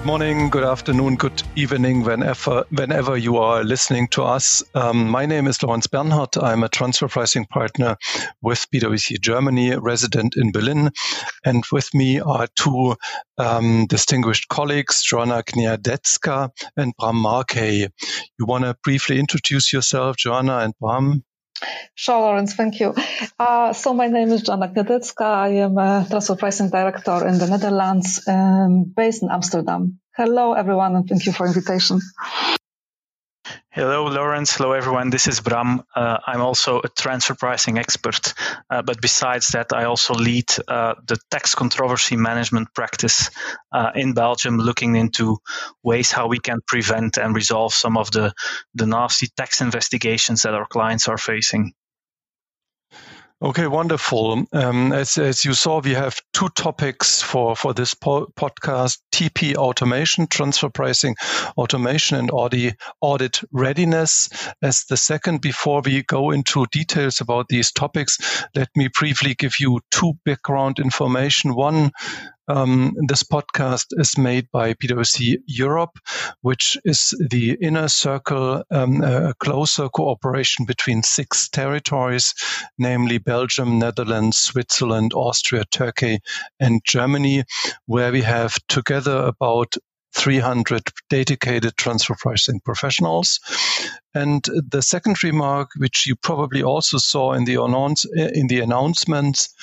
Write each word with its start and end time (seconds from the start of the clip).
Good 0.00 0.06
morning, 0.06 0.48
good 0.48 0.64
afternoon, 0.64 1.16
good 1.16 1.42
evening, 1.56 2.04
whenever 2.04 2.64
whenever 2.70 3.18
you 3.18 3.36
are 3.36 3.62
listening 3.62 4.08
to 4.12 4.22
us. 4.22 4.62
Um, 4.74 5.10
my 5.10 5.26
name 5.26 5.46
is 5.46 5.62
Lorenz 5.62 5.88
Bernhardt. 5.88 6.38
I'm 6.38 6.62
a 6.62 6.70
transfer 6.70 7.06
pricing 7.06 7.44
partner 7.44 7.98
with 8.40 8.66
PwC 8.72 9.20
Germany, 9.20 9.76
resident 9.76 10.36
in 10.38 10.52
Berlin, 10.52 10.90
and 11.44 11.62
with 11.70 11.92
me 11.92 12.18
are 12.18 12.48
two 12.56 12.96
um, 13.36 13.84
distinguished 13.88 14.48
colleagues, 14.48 15.02
Joanna 15.02 15.42
Gniadecka 15.42 16.48
and 16.78 16.94
Bram 16.98 17.16
Markey. 17.16 17.86
You 18.38 18.46
want 18.46 18.64
to 18.64 18.78
briefly 18.82 19.20
introduce 19.20 19.70
yourself, 19.70 20.16
Joanna 20.16 20.60
and 20.60 20.72
Bram? 20.80 21.24
Sure, 21.94 22.20
Lorenz, 22.20 22.54
thank 22.54 22.80
you. 22.80 22.94
Uh, 23.38 23.72
so 23.72 23.92
my 23.94 24.06
name 24.08 24.30
is 24.30 24.42
Joanna 24.42 24.68
Gniadecka. 24.68 25.24
I 25.24 25.48
am 25.66 25.78
a 25.78 26.06
transfer 26.08 26.36
pricing 26.36 26.70
director 26.70 27.26
in 27.26 27.38
the 27.38 27.46
Netherlands, 27.46 28.22
um, 28.26 28.84
based 28.84 29.22
in 29.22 29.30
Amsterdam. 29.30 30.00
Hello, 30.16 30.54
everyone, 30.54 30.96
and 30.96 31.08
thank 31.08 31.26
you 31.26 31.32
for 31.32 31.46
invitation. 31.46 32.00
Hello, 33.72 34.06
Lorenz. 34.06 34.50
Hello, 34.56 34.72
everyone. 34.72 35.10
This 35.10 35.28
is 35.28 35.38
Bram. 35.38 35.84
Uh, 35.94 36.18
I'm 36.26 36.40
also 36.40 36.80
a 36.80 36.88
transfer 36.88 37.36
pricing 37.36 37.78
expert, 37.78 38.34
uh, 38.68 38.82
but 38.82 39.00
besides 39.00 39.46
that, 39.50 39.72
I 39.72 39.84
also 39.84 40.12
lead 40.12 40.46
uh, 40.66 40.94
the 41.06 41.16
tax 41.30 41.54
controversy 41.54 42.16
management 42.16 42.74
practice 42.74 43.30
uh, 43.70 43.92
in 43.94 44.12
Belgium, 44.12 44.58
looking 44.58 44.96
into 44.96 45.38
ways 45.84 46.10
how 46.10 46.26
we 46.26 46.40
can 46.40 46.58
prevent 46.66 47.16
and 47.16 47.32
resolve 47.32 47.72
some 47.72 47.96
of 47.96 48.10
the, 48.10 48.32
the 48.74 48.86
nasty 48.86 49.28
tax 49.36 49.60
investigations 49.60 50.42
that 50.42 50.54
our 50.54 50.66
clients 50.66 51.06
are 51.06 51.18
facing. 51.18 51.72
Okay, 53.42 53.66
wonderful. 53.66 54.44
Um, 54.52 54.92
as, 54.92 55.16
as 55.16 55.46
you 55.46 55.54
saw, 55.54 55.80
we 55.80 55.94
have 55.94 56.20
two 56.34 56.50
topics 56.50 57.22
for, 57.22 57.56
for 57.56 57.72
this 57.72 57.94
po- 57.94 58.26
podcast 58.36 58.98
TP 59.12 59.56
automation, 59.56 60.26
transfer 60.26 60.68
pricing 60.68 61.14
automation, 61.56 62.18
and 62.18 62.30
audit 63.00 63.40
readiness. 63.50 64.28
As 64.60 64.84
the 64.84 64.98
second, 64.98 65.40
before 65.40 65.80
we 65.80 66.02
go 66.02 66.32
into 66.32 66.66
details 66.70 67.22
about 67.22 67.48
these 67.48 67.72
topics, 67.72 68.18
let 68.54 68.68
me 68.76 68.88
briefly 68.88 69.32
give 69.34 69.54
you 69.58 69.80
two 69.90 70.12
background 70.26 70.78
information. 70.78 71.54
One, 71.54 71.92
um, 72.50 72.94
this 73.06 73.22
podcast 73.22 73.86
is 73.92 74.18
made 74.18 74.50
by 74.50 74.74
PwC 74.74 75.36
Europe, 75.46 75.98
which 76.42 76.76
is 76.84 77.14
the 77.30 77.56
inner 77.60 77.88
circle, 77.88 78.64
um, 78.70 79.02
a 79.02 79.34
closer 79.34 79.88
cooperation 79.88 80.64
between 80.64 81.02
six 81.02 81.48
territories, 81.48 82.34
namely 82.78 83.18
Belgium, 83.18 83.78
Netherlands, 83.78 84.38
Switzerland, 84.38 85.12
Austria, 85.14 85.64
Turkey, 85.70 86.18
and 86.58 86.80
Germany, 86.84 87.44
where 87.86 88.12
we 88.12 88.22
have 88.22 88.54
together 88.68 89.16
about 89.16 89.76
300 90.14 90.82
dedicated 91.08 91.76
transfer 91.76 92.16
pricing 92.18 92.60
professionals. 92.60 93.38
And 94.14 94.44
the 94.44 94.82
second 94.82 95.22
remark, 95.22 95.70
which 95.76 96.06
you 96.06 96.16
probably 96.16 96.62
also 96.62 96.98
saw 96.98 97.32
in 97.32 97.44
the 97.44 97.62
announce 97.62 98.04
in 98.04 98.48
the 98.48 98.60
announcements, 98.60 99.54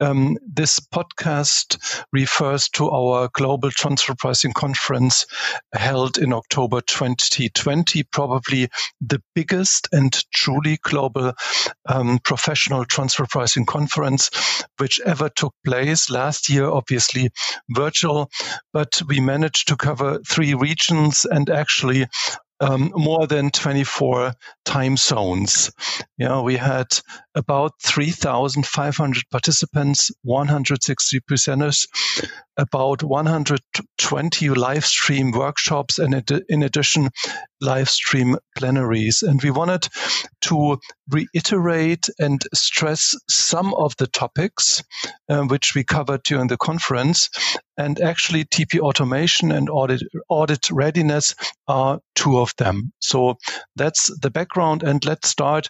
um, 0.00 0.36
this 0.46 0.78
podcast 0.78 2.04
refers 2.12 2.68
to 2.70 2.90
our 2.90 3.28
global 3.32 3.70
transfer 3.70 4.14
pricing 4.14 4.52
conference 4.52 5.26
held 5.72 6.18
in 6.18 6.32
October 6.32 6.80
2020, 6.82 8.02
probably 8.04 8.68
the 9.00 9.22
biggest 9.34 9.88
and 9.92 10.12
truly 10.32 10.78
global 10.82 11.32
um, 11.88 12.18
professional 12.22 12.84
transfer 12.84 13.26
pricing 13.28 13.66
conference 13.66 14.30
which 14.78 15.00
ever 15.00 15.28
took 15.30 15.54
place 15.64 16.10
last 16.10 16.48
year. 16.50 16.68
Obviously 16.68 17.30
virtual, 17.70 18.30
but 18.72 19.00
we 19.08 19.20
managed 19.20 19.68
to 19.68 19.76
cover 19.76 20.20
three 20.28 20.54
regions 20.54 21.24
and 21.28 21.48
actually 21.50 22.06
um, 22.60 22.92
more 22.94 23.26
than 23.26 23.50
24 23.50 24.32
time 24.64 24.96
zones. 24.96 25.70
Know, 26.18 26.42
we 26.42 26.56
had 26.56 26.86
about 27.34 27.72
3,500 27.82 29.24
participants, 29.30 30.10
160 30.22 31.20
presenters, 31.20 31.86
about 32.56 33.02
120 33.02 34.48
live 34.50 34.84
stream 34.86 35.32
workshops, 35.32 35.98
and 35.98 36.14
in 36.48 36.62
addition, 36.62 37.10
live 37.60 37.88
stream 37.88 38.36
plenaries. 38.56 39.22
And 39.22 39.42
we 39.42 39.50
wanted 39.50 39.88
to 40.42 40.78
reiterate 41.08 42.08
and 42.18 42.42
stress 42.54 43.14
some 43.28 43.74
of 43.74 43.96
the 43.96 44.06
topics 44.06 44.82
um, 45.28 45.48
which 45.48 45.74
we 45.74 45.84
covered 45.84 46.22
during 46.22 46.48
the 46.48 46.56
conference. 46.56 47.28
And 47.78 48.00
actually, 48.00 48.44
TP 48.44 48.80
automation 48.80 49.52
and 49.52 49.68
audit, 49.68 50.02
audit 50.28 50.70
readiness 50.70 51.34
are 51.68 52.00
two 52.14 52.38
of 52.38 52.54
them. 52.56 52.92
So 53.00 53.36
that's 53.76 54.10
the 54.20 54.30
background. 54.30 54.82
And 54.82 55.04
let's 55.04 55.28
start 55.28 55.68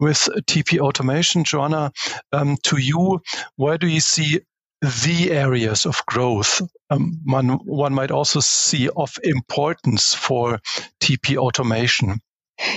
with 0.00 0.28
TP 0.46 0.78
automation. 0.78 1.44
Joanna, 1.44 1.92
um, 2.32 2.56
to 2.64 2.78
you, 2.78 3.20
where 3.56 3.76
do 3.76 3.86
you 3.86 4.00
see 4.00 4.40
the 4.82 5.30
areas 5.30 5.86
of 5.86 6.04
growth 6.06 6.60
um, 6.90 7.20
one, 7.24 7.50
one 7.64 7.94
might 7.94 8.10
also 8.10 8.40
see 8.40 8.88
of 8.94 9.16
importance 9.22 10.14
for 10.14 10.60
TP 11.00 11.36
automation? 11.36 12.20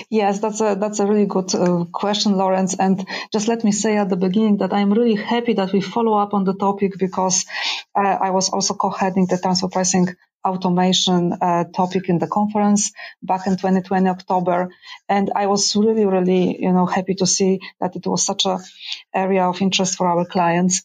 Yes, 0.10 0.40
that's 0.40 0.62
a 0.62 0.76
that's 0.80 1.00
a 1.00 1.06
really 1.06 1.26
good 1.26 1.54
uh, 1.54 1.86
question, 1.92 2.38
Lorenz. 2.38 2.76
And 2.76 3.06
just 3.32 3.48
let 3.48 3.64
me 3.64 3.72
say 3.72 3.98
at 3.98 4.10
the 4.10 4.16
beginning 4.16 4.58
that 4.58 4.74
I'm 4.74 4.92
really 4.92 5.16
happy 5.16 5.54
that 5.54 5.74
we 5.74 5.82
follow 5.82 6.18
up 6.18 6.34
on 6.34 6.44
the 6.44 6.56
topic 6.56 6.94
because 6.98 7.46
uh, 7.96 8.18
I 8.22 8.32
was 8.32 8.50
also 8.50 8.74
co-heading 8.74 9.28
the 9.28 9.38
transfer 9.38 9.68
pricing 9.68 10.08
automation 10.44 11.34
uh, 11.34 11.66
topic 11.66 12.08
in 12.08 12.20
the 12.20 12.28
conference 12.28 12.94
back 13.22 13.48
in 13.48 13.58
2020 13.58 14.10
October, 14.10 14.70
and 15.10 15.32
I 15.36 15.48
was 15.48 15.76
really 15.76 16.06
really 16.06 16.62
you 16.62 16.72
know 16.72 16.86
happy 16.86 17.16
to 17.16 17.26
see 17.28 17.60
that 17.80 17.96
it 17.96 18.08
was 18.08 18.26
such 18.26 18.46
a 18.46 18.60
area 19.14 19.44
of 19.44 19.62
interest 19.62 19.98
for 19.98 20.08
our 20.08 20.26
clients. 20.26 20.84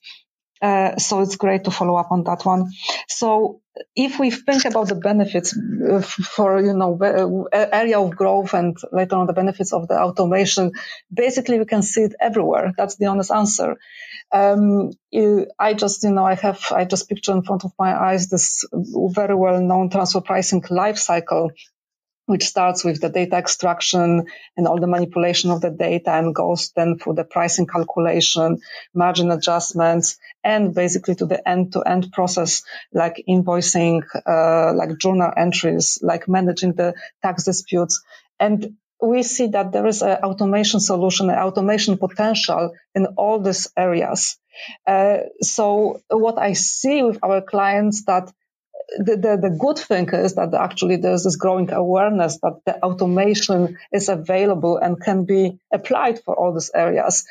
Uh, 0.62 0.97
so 0.98 1.21
it's 1.21 1.37
great 1.37 1.65
to 1.65 1.71
follow 1.71 1.97
up 1.97 2.12
on 2.12 2.25
that 2.25 2.44
one. 2.44 2.71
So 3.09 3.62
if 3.97 4.19
we 4.19 4.31
think 4.31 4.66
about 4.66 4.88
the 4.88 4.94
benefits 4.94 5.56
uh, 5.56 6.03
for 6.03 6.60
you 6.60 6.75
know 6.75 6.98
uh, 7.03 7.66
area 7.72 7.98
of 7.98 8.15
growth 8.15 8.53
and 8.53 8.76
later 8.93 9.16
on 9.16 9.26
the 9.26 9.32
benefits 9.32 9.72
of 9.72 9.88
the 9.88 9.98
automation, 9.98 10.72
basically 11.12 11.59
we 11.59 11.65
can 11.65 11.82
see 11.82 12.03
it 12.03 12.15
everywhere. 12.21 12.72
That's 12.76 12.97
the 12.97 13.06
honest 13.06 13.31
answer. 13.31 13.76
Um, 14.32 14.91
I 15.59 15.75
just 15.75 16.03
you 16.04 16.10
know 16.10 16.25
I 16.26 16.34
have 16.34 16.60
I 16.71 16.84
just 16.84 17.09
picture 17.09 17.32
in 17.32 17.42
front 17.42 17.65
of 17.65 17.72
my 17.78 17.94
eyes 17.94 18.28
this 18.28 18.65
very 18.72 19.34
well 19.34 19.60
known 19.60 19.88
transfer 19.91 20.21
pricing 20.21 20.62
life 20.69 20.98
cycle 20.98 21.53
which 22.30 22.44
starts 22.44 22.84
with 22.84 23.00
the 23.00 23.08
data 23.08 23.36
extraction 23.36 24.24
and 24.56 24.68
all 24.68 24.78
the 24.78 24.86
manipulation 24.86 25.50
of 25.50 25.60
the 25.60 25.70
data 25.70 26.12
and 26.12 26.32
goes 26.32 26.70
then 26.76 26.96
through 26.96 27.14
the 27.14 27.24
pricing 27.24 27.66
calculation, 27.66 28.58
margin 28.94 29.32
adjustments, 29.32 30.16
and 30.44 30.72
basically 30.72 31.16
to 31.16 31.26
the 31.26 31.48
end-to-end 31.48 32.12
process 32.12 32.62
like 32.92 33.24
invoicing, 33.28 34.02
uh, 34.26 34.72
like 34.74 34.96
journal 34.98 35.32
entries, 35.36 35.98
like 36.02 36.28
managing 36.28 36.72
the 36.74 36.94
tax 37.20 37.44
disputes. 37.44 38.00
And 38.38 38.76
we 39.02 39.24
see 39.24 39.48
that 39.48 39.72
there 39.72 39.86
is 39.88 40.02
an 40.02 40.18
automation 40.22 40.78
solution, 40.78 41.30
an 41.30 41.38
automation 41.38 41.98
potential 41.98 42.70
in 42.94 43.06
all 43.16 43.41
these 43.41 43.68
areas. 43.76 44.38
Uh, 44.86 45.18
so 45.41 46.00
what 46.08 46.38
I 46.38 46.53
see 46.53 47.03
with 47.03 47.18
our 47.24 47.41
clients 47.41 48.04
that 48.04 48.32
the, 48.98 49.16
the, 49.16 49.48
the, 49.48 49.57
good 49.57 49.78
thing 49.78 50.09
is 50.10 50.34
that 50.34 50.54
actually 50.54 50.97
there's 50.97 51.25
this 51.25 51.37
growing 51.37 51.71
awareness 51.72 52.39
that 52.42 52.60
the 52.66 52.83
automation 52.83 53.78
is 53.92 54.09
available 54.09 54.77
and 54.77 55.01
can 55.01 55.25
be 55.25 55.59
applied 55.72 56.21
for 56.21 56.34
all 56.34 56.53
these 56.53 56.71
areas. 56.75 57.25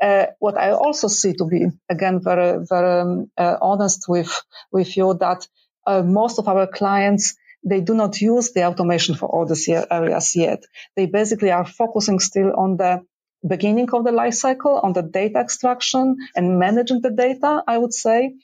Uh, 0.00 0.26
what 0.38 0.56
I 0.56 0.70
also 0.70 1.08
see 1.08 1.32
to 1.34 1.44
be, 1.44 1.66
again, 1.88 2.20
very, 2.22 2.64
very 2.64 3.00
um, 3.00 3.30
uh, 3.36 3.56
honest 3.60 4.04
with, 4.08 4.42
with 4.70 4.96
you 4.96 5.14
that 5.14 5.46
uh, 5.86 6.02
most 6.02 6.38
of 6.38 6.48
our 6.48 6.66
clients, 6.66 7.36
they 7.64 7.80
do 7.80 7.94
not 7.94 8.20
use 8.20 8.52
the 8.52 8.64
automation 8.64 9.14
for 9.14 9.28
all 9.28 9.46
these 9.46 9.68
areas 9.68 10.36
yet. 10.36 10.64
They 10.96 11.06
basically 11.06 11.50
are 11.50 11.66
focusing 11.66 12.20
still 12.20 12.52
on 12.56 12.76
the 12.76 13.02
beginning 13.46 13.90
of 13.90 14.04
the 14.04 14.12
life 14.12 14.34
cycle 14.34 14.80
on 14.82 14.92
the 14.92 15.02
data 15.02 15.38
extraction 15.38 16.16
and 16.34 16.58
managing 16.58 17.00
the 17.00 17.10
data, 17.10 17.62
I 17.66 17.78
would 17.78 17.94
say. 17.94 18.34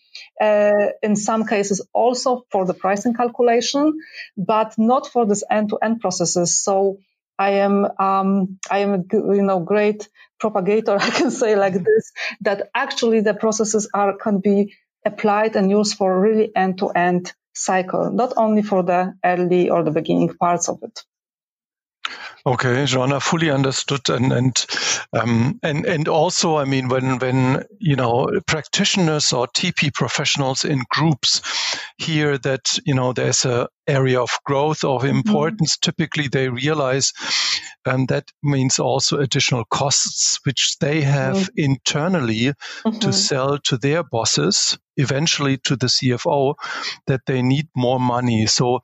Uh, 0.41 0.89
in 1.03 1.15
some 1.17 1.47
cases 1.47 1.87
also 1.93 2.45
for 2.51 2.67
the 2.67 2.75
pricing 2.75 3.15
calculation, 3.15 3.93
but 4.37 4.75
not 4.79 5.07
for 5.07 5.27
this 5.27 5.45
end-to-end 5.49 6.01
processes. 6.01 6.61
So 6.61 6.99
I 7.39 7.51
am, 7.67 7.87
um, 7.99 8.59
I 8.71 8.79
am, 8.79 8.95
a, 8.95 9.05
you 9.13 9.43
know, 9.43 9.61
great 9.61 10.09
propagator. 10.41 10.97
I 11.01 11.11
can 11.11 11.31
say 11.31 11.57
like 11.57 11.75
this, 11.75 12.13
that 12.41 12.71
actually 12.75 13.21
the 13.21 13.35
processes 13.35 13.89
are, 13.95 14.17
can 14.17 14.41
be 14.41 14.75
applied 15.07 15.55
and 15.57 15.71
used 15.71 15.97
for 15.97 16.21
really 16.21 16.55
end-to-end 16.55 17.33
cycle, 17.55 18.11
not 18.11 18.33
only 18.37 18.63
for 18.63 18.83
the 18.83 19.15
early 19.25 19.71
or 19.71 19.83
the 19.85 19.91
beginning 19.91 20.35
parts 20.35 20.69
of 20.69 20.83
it. 20.83 21.05
Okay, 22.47 22.85
Joanna, 22.85 23.21
fully 23.21 23.51
understood, 23.51 24.09
and 24.11 24.33
and 24.33 24.67
um, 25.15 25.59
and 25.63 25.87
and 25.87 26.09
also, 26.09 26.59
I 26.59 26.65
mean, 26.67 26.89
when 26.89 27.19
when 27.19 27.65
you 27.79 27.97
know 27.97 28.29
practitioners 28.47 29.33
or 29.33 29.47
TP 29.49 29.93
professionals 29.93 30.65
in 30.65 30.83
groups 30.91 31.41
hear 31.97 32.37
that 32.39 32.79
you 32.85 32.95
know 32.95 33.13
there's 33.15 33.45
a 33.47 33.69
area 33.87 34.21
of 34.21 34.31
growth 34.45 34.85
of 34.85 35.03
mm-hmm. 35.03 35.17
importance, 35.17 35.77
mm-hmm. 35.77 35.91
typically 35.91 36.29
they 36.29 36.49
realize 36.49 37.13
um, 37.87 38.07
that 38.07 38.31
means 38.43 38.79
also 38.79 39.19
additional 39.19 39.65
costs 39.65 40.41
which 40.45 40.77
they 40.79 41.03
have 41.03 41.37
mm-hmm. 41.37 41.61
internally 41.73 42.53
mm-hmm. 42.53 42.99
to 42.99 43.13
sell 43.13 43.59
to 43.59 43.77
their 43.77 44.03
bosses 44.03 44.79
eventually 44.97 45.59
to 45.59 45.77
the 45.77 45.87
CFO 45.87 46.55
that 47.07 47.23
they 47.27 47.43
need 47.43 47.69
more 47.75 47.99
money. 47.99 48.47
So, 48.47 48.81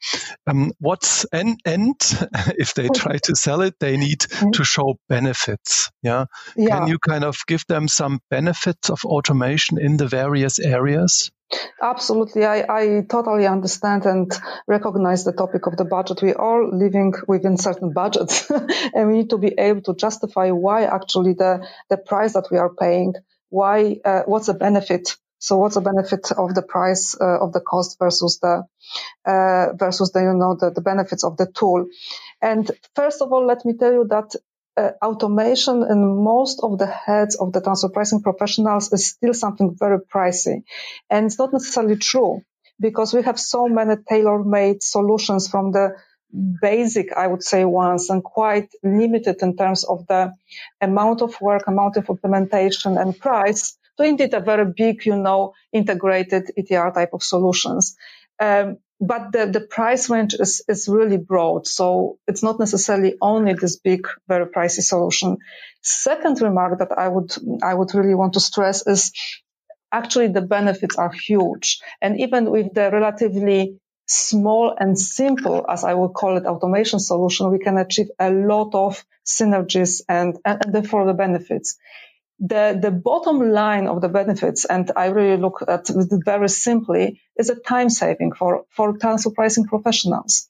um, 0.46 0.72
what's 0.78 1.24
and 1.32 1.58
and 1.64 1.94
if 2.58 2.74
they 2.74 2.88
try 2.88 3.18
to 3.24 3.36
sell 3.36 3.60
it, 3.62 3.74
they 3.80 3.96
need 3.96 4.20
mm-hmm. 4.20 4.50
to 4.50 4.64
show 4.64 4.98
benefits. 5.08 5.90
Yeah? 6.02 6.26
yeah. 6.56 6.78
Can 6.78 6.88
you 6.88 6.98
kind 6.98 7.24
of 7.24 7.38
give 7.46 7.64
them 7.68 7.88
some 7.88 8.20
benefits 8.30 8.90
of 8.90 9.04
automation 9.04 9.78
in 9.78 9.96
the 9.96 10.08
various 10.08 10.58
areas? 10.58 11.30
Absolutely. 11.82 12.44
I, 12.44 12.64
I 12.68 13.00
totally 13.08 13.46
understand 13.46 14.06
and 14.06 14.30
recognize 14.66 15.24
the 15.24 15.32
topic 15.32 15.66
of 15.66 15.76
the 15.76 15.84
budget. 15.84 16.22
We 16.22 16.34
are 16.34 16.64
living 16.70 17.14
within 17.26 17.56
certain 17.56 17.92
budgets 17.92 18.50
and 18.94 19.08
we 19.08 19.14
need 19.14 19.30
to 19.30 19.38
be 19.38 19.54
able 19.58 19.82
to 19.82 19.94
justify 19.94 20.50
why 20.50 20.84
actually 20.84 21.34
the, 21.34 21.66
the 21.88 21.96
price 21.96 22.34
that 22.34 22.48
we 22.50 22.58
are 22.58 22.72
paying, 22.74 23.14
why, 23.48 23.96
uh, 24.04 24.22
what's 24.26 24.46
the 24.46 24.54
benefit 24.54 25.16
so 25.42 25.56
what's 25.56 25.74
the 25.74 25.80
benefit 25.80 26.30
of 26.32 26.54
the 26.54 26.60
price 26.60 27.16
uh, 27.18 27.38
of 27.40 27.54
the 27.54 27.60
cost 27.60 27.98
versus 27.98 28.38
the 28.42 28.62
uh, 29.26 29.68
versus 29.74 30.12
the 30.12 30.20
you 30.20 30.34
know 30.34 30.56
the, 30.58 30.70
the 30.70 30.80
benefits 30.80 31.24
of 31.24 31.36
the 31.36 31.46
tool? 31.54 31.86
And 32.42 32.70
first 32.94 33.22
of 33.22 33.32
all, 33.32 33.46
let 33.46 33.64
me 33.64 33.74
tell 33.78 33.92
you 33.92 34.06
that 34.10 34.34
uh, 34.76 34.90
automation 35.02 35.84
in 35.90 36.22
most 36.22 36.60
of 36.62 36.78
the 36.78 36.86
heads 36.86 37.36
of 37.36 37.52
the 37.52 37.60
transfer 37.60 37.88
pricing 37.88 38.22
professionals 38.22 38.92
is 38.92 39.06
still 39.06 39.34
something 39.34 39.76
very 39.78 39.98
pricey, 39.98 40.62
and 41.08 41.26
it's 41.26 41.38
not 41.38 41.52
necessarily 41.52 41.96
true 41.96 42.42
because 42.80 43.12
we 43.12 43.22
have 43.22 43.38
so 43.38 43.68
many 43.68 43.96
tailor-made 44.08 44.82
solutions 44.82 45.48
from 45.48 45.72
the 45.72 45.96
basic, 46.62 47.12
I 47.12 47.26
would 47.26 47.42
say, 47.42 47.64
ones 47.64 48.08
and 48.10 48.22
quite 48.22 48.70
limited 48.82 49.36
in 49.42 49.56
terms 49.56 49.84
of 49.84 50.06
the 50.06 50.32
amount 50.80 51.22
of 51.22 51.40
work, 51.40 51.66
amount 51.66 51.96
of 51.96 52.08
implementation 52.08 52.96
and 52.96 53.18
price 53.18 53.76
to 53.96 54.04
indeed 54.04 54.32
a 54.34 54.40
very 54.40 54.72
big, 54.74 55.04
you 55.04 55.16
know, 55.16 55.52
integrated 55.72 56.50
ETR 56.58 56.94
type 56.94 57.10
of 57.12 57.22
solutions. 57.22 57.96
Um, 58.38 58.78
but 59.00 59.32
the, 59.32 59.46
the 59.46 59.60
price 59.60 60.10
range 60.10 60.34
is, 60.34 60.62
is 60.68 60.88
really 60.88 61.16
broad. 61.16 61.66
So 61.66 62.18
it's 62.26 62.42
not 62.42 62.60
necessarily 62.60 63.14
only 63.20 63.54
this 63.54 63.76
big, 63.76 64.06
very 64.28 64.46
pricey 64.46 64.82
solution. 64.82 65.38
Second 65.82 66.40
remark 66.42 66.78
that 66.80 66.92
I 66.96 67.08
would, 67.08 67.32
I 67.62 67.74
would 67.74 67.94
really 67.94 68.14
want 68.14 68.34
to 68.34 68.40
stress 68.40 68.86
is 68.86 69.12
actually 69.92 70.28
the 70.28 70.42
benefits 70.42 70.96
are 70.96 71.10
huge. 71.12 71.80
And 72.02 72.20
even 72.20 72.50
with 72.50 72.74
the 72.74 72.90
relatively 72.92 73.78
small 74.06 74.74
and 74.78 74.98
simple, 74.98 75.64
as 75.68 75.84
I 75.84 75.94
would 75.94 76.12
call 76.12 76.36
it, 76.36 76.44
automation 76.46 77.00
solution, 77.00 77.50
we 77.50 77.58
can 77.58 77.78
achieve 77.78 78.08
a 78.18 78.30
lot 78.30 78.74
of 78.74 79.04
synergies 79.26 80.02
and, 80.08 80.36
and, 80.44 80.64
and 80.64 80.74
therefore 80.74 81.06
the 81.06 81.14
benefits 81.14 81.78
the, 82.40 82.78
the 82.80 82.90
bottom 82.90 83.52
line 83.52 83.86
of 83.86 84.00
the 84.00 84.08
benefits, 84.08 84.64
and 84.64 84.90
I 84.96 85.06
really 85.06 85.40
look 85.40 85.62
at 85.66 85.90
it 85.90 86.24
very 86.24 86.48
simply, 86.48 87.20
is 87.38 87.50
a 87.50 87.54
time 87.54 87.90
saving 87.90 88.32
for, 88.32 88.64
for 88.70 88.96
transfer 88.96 89.30
pricing 89.30 89.66
professionals. 89.66 90.48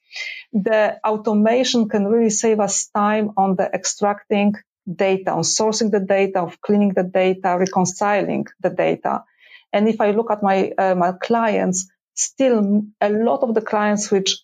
The 0.52 0.98
automation 1.04 1.88
can 1.88 2.06
really 2.06 2.30
save 2.30 2.60
us 2.60 2.88
time 2.94 3.32
on 3.36 3.56
the 3.56 3.68
extracting 3.74 4.54
data, 4.90 5.32
on 5.32 5.42
sourcing 5.42 5.90
the 5.90 6.00
data, 6.00 6.40
of 6.40 6.60
cleaning 6.60 6.94
the 6.94 7.02
data, 7.02 7.56
reconciling 7.58 8.46
the 8.60 8.70
data. 8.70 9.24
And 9.72 9.88
if 9.88 10.00
I 10.00 10.12
look 10.12 10.30
at 10.30 10.44
my, 10.44 10.70
uh, 10.78 10.94
my 10.94 11.12
clients, 11.20 11.90
still 12.14 12.84
a 13.00 13.10
lot 13.10 13.42
of 13.42 13.54
the 13.54 13.62
clients 13.62 14.12
which 14.12 14.38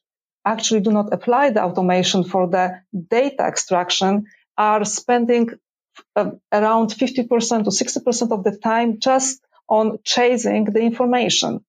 actually 0.44 0.80
do 0.80 0.90
not 0.90 1.12
apply 1.12 1.50
the 1.50 1.62
automation 1.62 2.24
for 2.24 2.48
the 2.48 2.80
data 3.10 3.44
extraction 3.44 4.26
are 4.56 4.84
spending 4.84 5.50
uh, 6.16 6.30
around 6.52 6.90
50% 6.90 7.64
to 7.64 7.70
60% 7.70 8.32
of 8.32 8.44
the 8.44 8.56
time 8.56 9.00
just 9.00 9.40
on 9.68 9.98
chasing 10.04 10.64
the 10.64 10.80
information. 10.80 11.64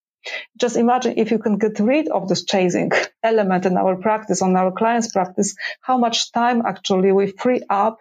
Just 0.58 0.76
imagine 0.78 1.14
if 1.18 1.32
you 1.32 1.40
can 1.40 1.58
get 1.58 1.80
rid 1.80 2.10
of 2.10 2.28
this 2.28 2.44
chasing 2.44 2.92
element 3.24 3.66
in 3.66 3.78
our 3.78 3.96
practice, 3.96 4.42
on 4.42 4.56
our 4.56 4.72
clients' 4.72 5.12
practice, 5.12 5.56
how 5.82 5.98
much 5.98 6.32
time 6.32 6.64
actually 6.66 7.12
we 7.12 7.28
free 7.28 7.62
up 7.70 8.00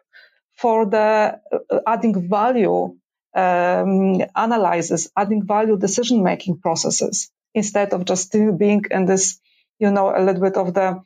for 0.55 0.87
the 0.87 1.38
uh, 1.52 1.81
adding 1.87 2.29
value 2.29 2.96
um, 3.34 4.22
analysis, 4.34 5.08
adding 5.17 5.46
value 5.46 5.79
decision 5.79 6.22
making 6.22 6.58
processes 6.58 7.31
instead 7.55 7.93
of 7.93 8.05
just 8.05 8.32
being 8.32 8.84
in 8.90 9.05
this, 9.06 9.40
you 9.79 9.90
know, 9.90 10.11
a 10.17 10.22
little 10.22 10.43
bit 10.43 10.56
of 10.56 10.75
the 10.75 11.02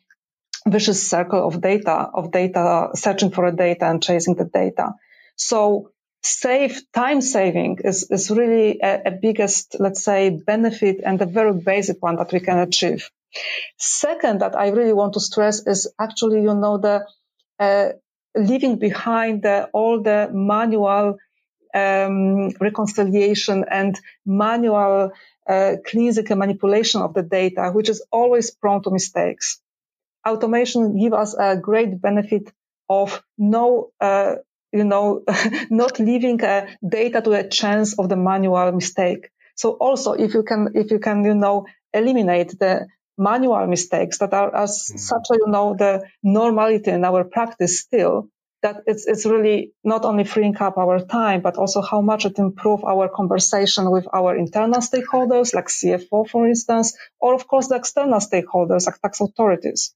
vicious 0.66 1.02
circle 1.08 1.46
of 1.46 1.60
data, 1.60 2.10
of 2.14 2.30
data, 2.30 2.90
searching 2.94 3.30
for 3.30 3.46
a 3.46 3.52
data 3.56 3.86
and 3.86 4.02
chasing 4.02 4.34
the 4.36 4.44
data. 4.44 4.94
So 5.40 5.90
save 6.22 6.82
time 6.92 7.22
saving 7.22 7.78
is, 7.82 8.10
is 8.10 8.30
really 8.30 8.78
a, 8.82 9.02
a, 9.06 9.10
biggest, 9.10 9.76
let's 9.80 10.04
say, 10.04 10.28
benefit 10.28 11.00
and 11.02 11.20
a 11.22 11.24
very 11.24 11.54
basic 11.54 12.02
one 12.02 12.16
that 12.16 12.30
we 12.30 12.40
can 12.40 12.58
achieve. 12.58 13.10
Second, 13.78 14.42
that 14.42 14.54
I 14.54 14.68
really 14.68 14.92
want 14.92 15.14
to 15.14 15.20
stress 15.20 15.66
is 15.66 15.90
actually, 15.98 16.42
you 16.42 16.54
know, 16.54 16.76
the 16.76 17.06
uh, 17.58 17.88
leaving 18.36 18.78
behind 18.78 19.42
the, 19.42 19.70
all 19.72 20.02
the 20.02 20.28
manual 20.30 21.16
um, 21.74 22.50
reconciliation 22.60 23.64
and 23.70 23.98
manual 24.26 25.12
uh, 25.48 25.76
cleansing 25.86 26.26
and 26.28 26.38
manipulation 26.38 27.00
of 27.00 27.14
the 27.14 27.22
data, 27.22 27.70
which 27.72 27.88
is 27.88 28.04
always 28.12 28.50
prone 28.50 28.82
to 28.82 28.90
mistakes. 28.90 29.58
Automation 30.28 30.98
give 30.98 31.14
us 31.14 31.34
a 31.34 31.56
great 31.56 32.02
benefit 32.02 32.52
of 32.90 33.22
no 33.38 33.90
uh, 34.02 34.34
you 34.72 34.84
know, 34.84 35.22
not 35.70 35.98
leaving 35.98 36.42
uh, 36.42 36.66
data 36.86 37.20
to 37.22 37.32
a 37.32 37.48
chance 37.48 37.98
of 37.98 38.08
the 38.08 38.16
manual 38.16 38.72
mistake. 38.72 39.30
So 39.54 39.72
also, 39.72 40.12
if 40.12 40.34
you 40.34 40.42
can, 40.42 40.68
if 40.74 40.90
you 40.90 40.98
can, 40.98 41.24
you 41.24 41.34
know, 41.34 41.66
eliminate 41.92 42.58
the 42.58 42.86
manual 43.18 43.66
mistakes 43.66 44.18
that 44.18 44.32
are 44.32 44.54
as 44.54 44.70
mm-hmm. 44.88 44.98
such 44.98 45.26
a, 45.32 45.34
you 45.34 45.48
know, 45.48 45.74
the 45.76 46.04
normality 46.22 46.90
in 46.90 47.04
our 47.04 47.24
practice 47.24 47.80
still, 47.80 48.28
that 48.62 48.82
it's, 48.86 49.06
it's 49.06 49.26
really 49.26 49.72
not 49.84 50.04
only 50.04 50.24
freeing 50.24 50.56
up 50.58 50.76
our 50.78 51.00
time, 51.00 51.40
but 51.40 51.56
also 51.56 51.80
how 51.82 52.00
much 52.00 52.24
it 52.26 52.38
improve 52.38 52.84
our 52.84 53.08
conversation 53.08 53.90
with 53.90 54.06
our 54.12 54.36
internal 54.36 54.80
stakeholders, 54.80 55.54
like 55.54 55.68
CFO, 55.68 56.28
for 56.28 56.46
instance, 56.46 56.96
or 57.18 57.34
of 57.34 57.46
course 57.46 57.68
the 57.68 57.76
external 57.76 58.20
stakeholders, 58.20 58.86
like 58.86 59.00
tax 59.00 59.20
authorities. 59.20 59.94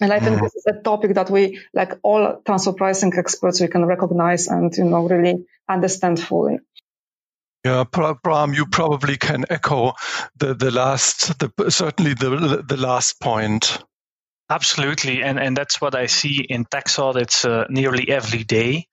And 0.00 0.12
I 0.12 0.20
think 0.20 0.38
mm. 0.38 0.42
this 0.42 0.54
is 0.54 0.66
a 0.66 0.80
topic 0.82 1.14
that 1.14 1.30
we, 1.30 1.60
like 1.72 1.98
all 2.02 2.42
transfer 2.44 2.72
pricing 2.72 3.12
experts, 3.16 3.60
we 3.60 3.68
can 3.68 3.84
recognize 3.84 4.46
and, 4.48 4.74
you 4.76 4.84
know, 4.84 5.08
really 5.08 5.46
understand 5.68 6.20
fully. 6.20 6.58
Yeah, 7.64 7.84
Bram, 8.22 8.54
you 8.54 8.66
probably 8.66 9.16
can 9.16 9.44
echo 9.50 9.94
the, 10.36 10.54
the 10.54 10.70
last, 10.70 11.38
the, 11.38 11.70
certainly 11.70 12.14
the, 12.14 12.64
the 12.66 12.76
last 12.76 13.20
point. 13.20 13.82
Absolutely, 14.48 15.24
and 15.24 15.40
and 15.40 15.56
that's 15.56 15.80
what 15.80 15.96
I 15.96 16.06
see 16.06 16.46
in 16.48 16.66
tax 16.66 17.00
audits 17.00 17.44
uh, 17.44 17.64
nearly 17.68 18.08
every 18.08 18.44
day. 18.44 18.86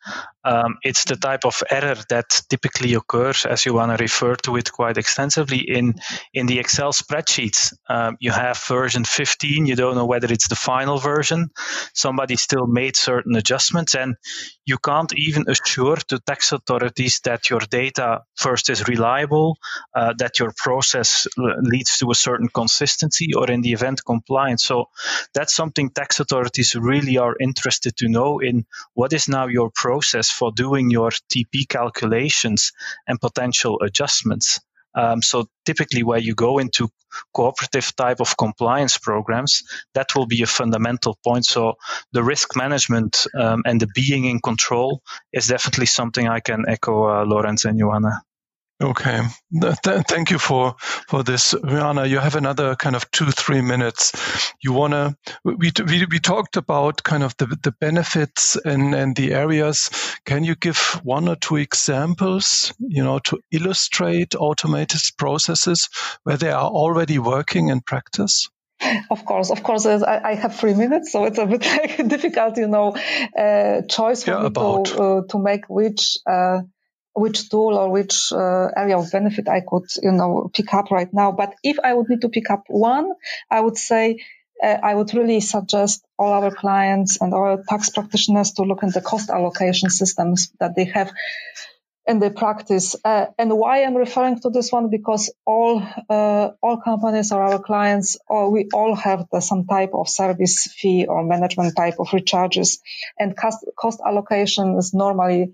Um, 0.46 0.78
it's 0.84 1.06
the 1.06 1.16
type 1.16 1.46
of 1.46 1.64
error 1.70 1.96
that 2.10 2.42
typically 2.50 2.94
occurs, 2.94 3.46
as 3.46 3.66
you 3.66 3.74
want 3.74 3.96
to 3.96 4.02
refer 4.02 4.36
to 4.36 4.58
it 4.58 4.72
quite 4.72 4.98
extensively 4.98 5.60
in 5.60 5.96
in 6.34 6.48
the 6.48 6.60
Excel 6.60 6.92
spreadsheets. 6.94 7.74
Um, 7.88 8.18
you 8.20 8.32
have 8.32 8.58
version 8.58 9.06
15, 9.06 9.66
you 9.66 9.76
don't 9.76 9.96
know 9.96 10.06
whether 10.06 10.32
it's 10.32 10.48
the 10.48 10.56
final 10.56 10.98
version. 10.98 11.50
Somebody 11.94 12.36
still 12.36 12.68
made 12.68 12.96
certain 12.96 13.36
adjustments, 13.36 13.96
and 13.96 14.16
you 14.66 14.78
can't 14.78 15.14
even 15.16 15.46
assure 15.48 15.98
the 16.10 16.20
tax 16.20 16.52
authorities 16.52 17.22
that 17.24 17.50
your 17.50 17.60
data 17.60 18.24
first 18.36 18.70
is 18.70 18.88
reliable, 18.88 19.58
uh, 19.96 20.14
that 20.18 20.40
your 20.40 20.54
process 20.58 21.28
leads 21.38 21.98
to 22.00 22.12
a 22.12 22.16
certain 22.16 22.50
consistency, 22.50 23.34
or 23.34 23.50
in 23.50 23.62
the 23.62 23.72
event 23.72 24.04
compliance. 24.06 24.64
So 24.64 24.90
that's 25.34 25.56
something 25.56 25.90
tax 25.90 26.20
authorities 26.20 26.76
really 26.76 27.18
are 27.18 27.36
interested 27.40 27.96
to 27.98 28.10
know 28.10 28.40
in 28.40 28.66
what 28.94 29.14
is 29.14 29.28
now 29.28 29.48
your 29.48 29.70
process 29.70 30.33
for 30.34 30.52
doing 30.52 30.90
your 30.90 31.10
TP 31.10 31.68
calculations 31.68 32.72
and 33.08 33.20
potential 33.20 33.80
adjustments. 33.82 34.60
Um, 34.96 35.22
so 35.22 35.48
typically 35.66 36.04
where 36.04 36.20
you 36.20 36.36
go 36.36 36.60
into 36.60 36.90
cooperative 37.34 37.96
type 37.96 38.20
of 38.20 38.38
compliance 38.38 38.98
programs, 38.98 39.64
that 39.94 40.16
will 40.16 40.28
be 40.28 40.44
a 40.44 40.48
fundamental 40.48 41.18
point. 41.24 41.46
So 41.46 41.76
the 42.12 42.24
risk 42.24 42.56
management 42.56 43.26
um, 43.40 43.64
and 43.66 43.80
the 43.80 43.88
being 43.96 44.26
in 44.26 44.40
control 44.40 45.02
is 45.32 45.48
definitely 45.48 45.88
something 45.88 46.28
I 46.28 46.40
can 46.40 46.66
echo 46.68 47.10
uh, 47.10 47.24
Lorenz 47.26 47.66
and 47.66 47.80
Joanna. 47.80 48.22
Okay, 48.84 49.22
Th- 49.62 50.04
thank 50.10 50.30
you 50.30 50.38
for 50.38 50.76
for 51.08 51.24
this, 51.24 51.56
Joanna. 51.66 52.06
You 52.06 52.20
have 52.20 52.36
another 52.36 52.76
kind 52.76 52.98
of 52.98 53.10
two 53.12 53.32
three 53.32 53.62
minutes. 53.62 54.12
You 54.62 54.74
wanna 54.74 55.16
we 55.46 55.72
we, 55.88 56.06
we 56.12 56.20
talked 56.20 56.58
about 56.58 57.02
kind 57.02 57.24
of 57.24 57.34
the 57.38 57.46
the 57.46 57.72
benefits 57.72 58.58
and 58.58 58.94
and 58.94 59.16
the 59.16 59.34
areas. 59.34 59.90
Can 60.26 60.44
you 60.44 60.56
give 60.56 61.00
one 61.04 61.30
or 61.30 61.38
two 61.38 61.56
examples, 61.56 62.74
you 62.80 63.06
know, 63.06 63.20
to 63.20 63.40
illustrate 63.52 64.36
automated 64.36 65.02
processes 65.18 65.88
where 66.24 66.38
they 66.38 66.52
are 66.52 66.70
already 66.70 67.20
working 67.20 67.70
in 67.70 67.80
practice? 67.80 68.50
Of 69.10 69.24
course, 69.24 69.50
of 69.50 69.64
course. 69.64 69.86
I, 69.86 70.36
have 70.36 70.56
three 70.56 70.74
minutes, 70.74 71.14
so 71.14 71.24
it's 71.24 71.38
a 71.38 71.46
bit 71.46 71.66
like 71.66 72.06
difficult, 72.10 72.58
you 72.58 72.68
know, 72.68 72.98
uh, 73.38 73.84
choice 73.84 74.24
for 74.24 74.32
yeah, 74.32 74.44
me 74.44 74.50
to 74.50 74.62
uh, 74.62 75.22
to 75.30 75.40
make 75.40 75.70
which. 75.70 76.18
Uh, 76.30 76.64
which 77.16 77.50
tool 77.50 77.78
or 77.78 77.90
which 77.90 78.32
uh, 78.32 78.70
area 78.76 78.98
of 78.98 79.12
benefit 79.12 79.48
I 79.48 79.62
could, 79.62 79.86
you 80.02 80.12
know, 80.12 80.50
pick 80.54 80.74
up 80.74 80.92
right 80.92 81.12
now. 81.14 81.32
But 81.32 81.56
if 81.64 81.78
I 81.84 81.94
would 81.94 82.10
need 82.10 82.22
to 82.22 82.30
pick 82.30 82.50
up 82.50 82.64
one, 82.68 83.12
I 83.50 83.60
would 83.60 83.78
say 83.78 84.20
uh, 84.62 84.78
I 84.82 84.96
would 84.96 85.14
really 85.14 85.40
suggest 85.40 86.06
all 86.18 86.32
our 86.32 86.52
clients 86.52 87.22
and 87.22 87.34
our 87.34 87.64
tax 87.68 87.90
practitioners 87.90 88.54
to 88.54 88.64
look 88.64 88.84
at 88.84 88.94
the 88.94 89.02
cost 89.02 89.30
allocation 89.30 89.90
systems 89.90 90.52
that 90.60 90.76
they 90.76 90.86
have 90.86 91.12
in 92.06 92.20
their 92.20 92.32
practice. 92.32 92.96
Uh, 93.04 93.28
and 93.38 93.58
why 93.58 93.84
I'm 93.84 93.96
referring 93.96 94.40
to 94.42 94.50
this 94.50 94.72
one 94.72 94.90
because 94.90 95.34
all 95.46 95.82
uh, 96.10 96.50
all 96.62 96.78
companies 96.78 97.32
or 97.32 97.42
our 97.42 97.60
clients, 97.60 98.18
or 98.28 98.52
we 98.52 98.68
all 98.74 98.96
have 98.96 99.28
the, 99.32 99.40
some 99.40 99.66
type 99.66 99.92
of 99.94 100.10
service 100.10 100.68
fee 100.74 101.06
or 101.06 101.24
management 101.24 101.76
type 101.76 101.96
of 102.00 102.08
recharges, 102.10 102.80
and 103.20 103.38
cost, 103.38 103.66
cost 103.80 104.02
allocation 104.06 104.78
is 104.78 104.94
normally 104.94 105.54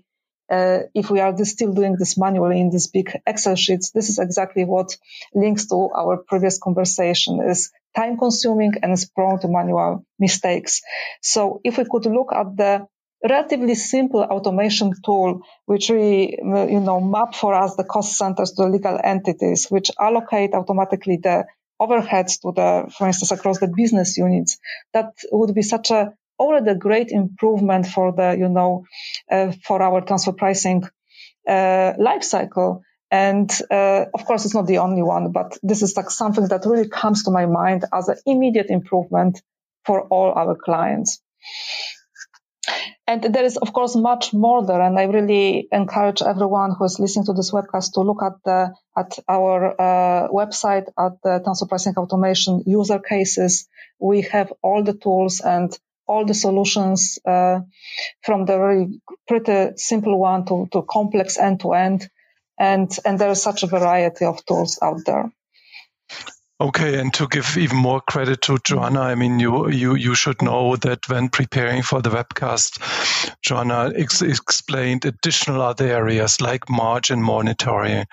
uh, 0.50 0.80
if 0.94 1.10
we 1.10 1.20
are 1.20 1.36
still 1.44 1.72
doing 1.72 1.96
this 1.96 2.18
manually 2.18 2.60
in 2.60 2.70
these 2.70 2.88
big 2.88 3.16
Excel 3.26 3.54
sheets, 3.54 3.90
this 3.92 4.08
is 4.08 4.18
exactly 4.18 4.64
what 4.64 4.96
links 5.34 5.66
to 5.66 5.88
our 5.94 6.16
previous 6.16 6.58
conversation 6.58 7.40
is 7.48 7.70
time 7.96 8.16
consuming 8.18 8.72
and 8.82 8.92
is 8.92 9.04
prone 9.04 9.40
to 9.40 9.48
manual 9.48 10.04
mistakes. 10.18 10.82
So 11.22 11.60
if 11.64 11.78
we 11.78 11.84
could 11.84 12.06
look 12.06 12.32
at 12.32 12.56
the 12.56 12.86
relatively 13.22 13.74
simple 13.74 14.22
automation 14.22 14.92
tool, 15.04 15.42
which 15.66 15.90
we, 15.90 16.36
you 16.40 16.80
know, 16.80 17.00
map 17.00 17.34
for 17.34 17.54
us 17.54 17.76
the 17.76 17.84
cost 17.84 18.16
centers 18.16 18.52
to 18.52 18.62
the 18.62 18.68
legal 18.68 18.98
entities, 19.02 19.66
which 19.68 19.90
allocate 19.98 20.54
automatically 20.54 21.18
the 21.22 21.44
overheads 21.80 22.40
to 22.42 22.52
the, 22.54 22.92
for 22.96 23.06
instance, 23.06 23.30
across 23.30 23.58
the 23.58 23.68
business 23.68 24.16
units, 24.16 24.58
that 24.92 25.12
would 25.32 25.54
be 25.54 25.62
such 25.62 25.90
a 25.90 26.12
already 26.40 26.70
a 26.70 26.74
great 26.74 27.10
improvement 27.10 27.86
for 27.86 28.12
the, 28.12 28.36
you 28.38 28.48
know, 28.48 28.84
uh, 29.30 29.52
for 29.64 29.82
our 29.82 30.00
transfer 30.00 30.32
pricing 30.32 30.82
uh, 31.48 31.92
life 31.98 32.24
cycle. 32.24 32.82
And 33.10 33.50
uh, 33.70 34.06
of 34.14 34.24
course, 34.24 34.44
it's 34.44 34.54
not 34.54 34.66
the 34.66 34.78
only 34.78 35.02
one, 35.02 35.32
but 35.32 35.58
this 35.62 35.82
is 35.82 35.96
like 35.96 36.10
something 36.10 36.46
that 36.48 36.64
really 36.64 36.88
comes 36.88 37.24
to 37.24 37.30
my 37.30 37.46
mind 37.46 37.84
as 37.92 38.08
an 38.08 38.16
immediate 38.24 38.70
improvement 38.70 39.42
for 39.84 40.02
all 40.02 40.32
our 40.32 40.56
clients. 40.56 41.20
And 43.06 43.22
there 43.34 43.44
is, 43.44 43.56
of 43.56 43.72
course, 43.72 43.96
much 43.96 44.32
more 44.32 44.64
there. 44.64 44.80
And 44.80 44.96
I 44.96 45.04
really 45.04 45.66
encourage 45.72 46.22
everyone 46.22 46.76
who 46.78 46.84
is 46.84 47.00
listening 47.00 47.26
to 47.26 47.32
this 47.32 47.50
webcast 47.50 47.94
to 47.94 48.02
look 48.02 48.22
at 48.22 48.34
the 48.44 48.72
at 48.96 49.18
our 49.28 49.74
uh, 49.80 50.28
website 50.28 50.86
at 50.96 51.12
the 51.24 51.40
transfer 51.42 51.66
pricing 51.66 51.94
automation 51.96 52.62
user 52.66 53.00
cases. 53.00 53.68
We 53.98 54.22
have 54.22 54.52
all 54.62 54.84
the 54.84 54.94
tools 54.94 55.40
and 55.40 55.76
all 56.10 56.24
the 56.26 56.34
solutions 56.34 57.18
uh, 57.24 57.60
from 58.22 58.44
the 58.44 58.58
really 58.58 59.00
pretty 59.28 59.76
simple 59.76 60.18
one 60.18 60.44
to, 60.46 60.68
to 60.72 60.82
complex 60.82 61.38
end 61.38 61.60
to 61.60 61.72
end. 61.72 62.08
And, 62.58 62.90
and 63.04 63.18
there 63.18 63.30
is 63.30 63.42
such 63.42 63.62
a 63.62 63.68
variety 63.68 64.24
of 64.24 64.44
tools 64.44 64.78
out 64.82 65.00
there. 65.06 65.30
Okay, 66.60 67.00
and 67.00 67.14
to 67.14 67.26
give 67.26 67.56
even 67.56 67.78
more 67.78 68.02
credit 68.02 68.42
to 68.42 68.58
Joanna, 68.62 69.00
I 69.00 69.14
mean, 69.14 69.40
you 69.40 69.70
you 69.70 69.94
you 69.94 70.14
should 70.14 70.42
know 70.42 70.76
that 70.76 71.08
when 71.08 71.30
preparing 71.30 71.80
for 71.82 72.02
the 72.02 72.10
webcast, 72.10 72.76
Joanna 73.40 73.92
ex- 73.96 74.20
explained 74.20 75.06
additional 75.06 75.62
other 75.62 75.86
areas 75.86 76.42
like 76.42 76.68
margin 76.68 77.22
monitoring, 77.22 78.04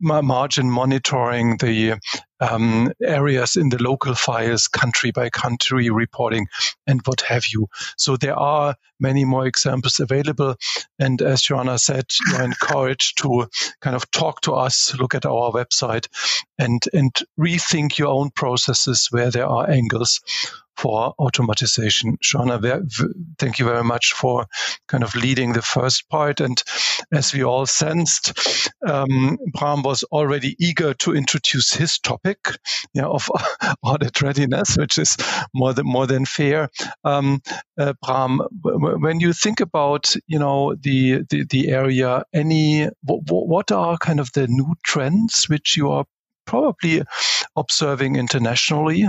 margin 0.00 0.70
monitoring, 0.70 1.58
the 1.58 1.98
um, 2.40 2.92
areas 3.02 3.56
in 3.56 3.68
the 3.68 3.82
local 3.82 4.14
files, 4.14 4.68
country 4.68 5.10
by 5.10 5.30
country 5.30 5.90
reporting, 5.90 6.46
and 6.86 7.00
what 7.04 7.20
have 7.22 7.46
you. 7.52 7.68
So 7.96 8.16
there 8.16 8.36
are 8.36 8.76
many 8.98 9.24
more 9.24 9.46
examples 9.46 10.00
available. 10.00 10.56
And 10.98 11.20
as 11.22 11.42
Joanna 11.42 11.78
said, 11.78 12.06
you're 12.30 12.42
encouraged 12.42 13.18
to 13.22 13.48
kind 13.80 13.96
of 13.96 14.10
talk 14.10 14.42
to 14.42 14.52
us, 14.52 14.94
look 14.98 15.14
at 15.14 15.26
our 15.26 15.52
website, 15.52 16.06
and 16.58 16.82
and 16.92 17.14
rethink 17.38 17.98
your 17.98 18.08
own 18.08 18.30
processes 18.30 19.08
where 19.10 19.30
there 19.30 19.46
are 19.46 19.70
angles 19.70 20.20
for 20.80 21.14
automatization. 21.20 22.18
Joanna, 22.22 22.80
thank 23.38 23.58
you 23.58 23.66
very 23.66 23.84
much 23.84 24.14
for 24.14 24.46
kind 24.88 25.04
of 25.04 25.14
leading 25.14 25.52
the 25.52 25.60
first 25.60 26.08
part. 26.08 26.40
And 26.40 26.60
as 27.12 27.34
we 27.34 27.44
all 27.44 27.66
sensed, 27.66 28.70
um, 28.86 29.36
Bram 29.52 29.82
was 29.82 30.04
already 30.04 30.56
eager 30.58 30.94
to 30.94 31.14
introduce 31.14 31.74
his 31.74 31.98
topic 31.98 32.38
of 32.98 33.28
audit 33.82 34.22
readiness, 34.22 34.76
which 34.78 34.96
is 34.96 35.18
more 35.54 35.74
than, 35.74 35.84
more 35.84 36.06
than 36.06 36.24
fair. 36.24 36.70
Um, 37.04 37.42
uh, 37.78 37.92
Bram, 38.02 38.40
when 38.62 39.20
you 39.20 39.34
think 39.34 39.60
about, 39.60 40.14
you 40.26 40.38
know, 40.38 40.74
the, 40.80 41.24
the, 41.28 41.44
the 41.44 41.68
area, 41.68 42.24
any, 42.32 42.88
what 43.04 43.70
are 43.70 43.98
kind 43.98 44.18
of 44.18 44.32
the 44.32 44.48
new 44.48 44.74
trends 44.82 45.44
which 45.44 45.76
you 45.76 45.90
are 45.90 46.06
probably 46.46 47.02
observing 47.54 48.16
internationally? 48.16 49.06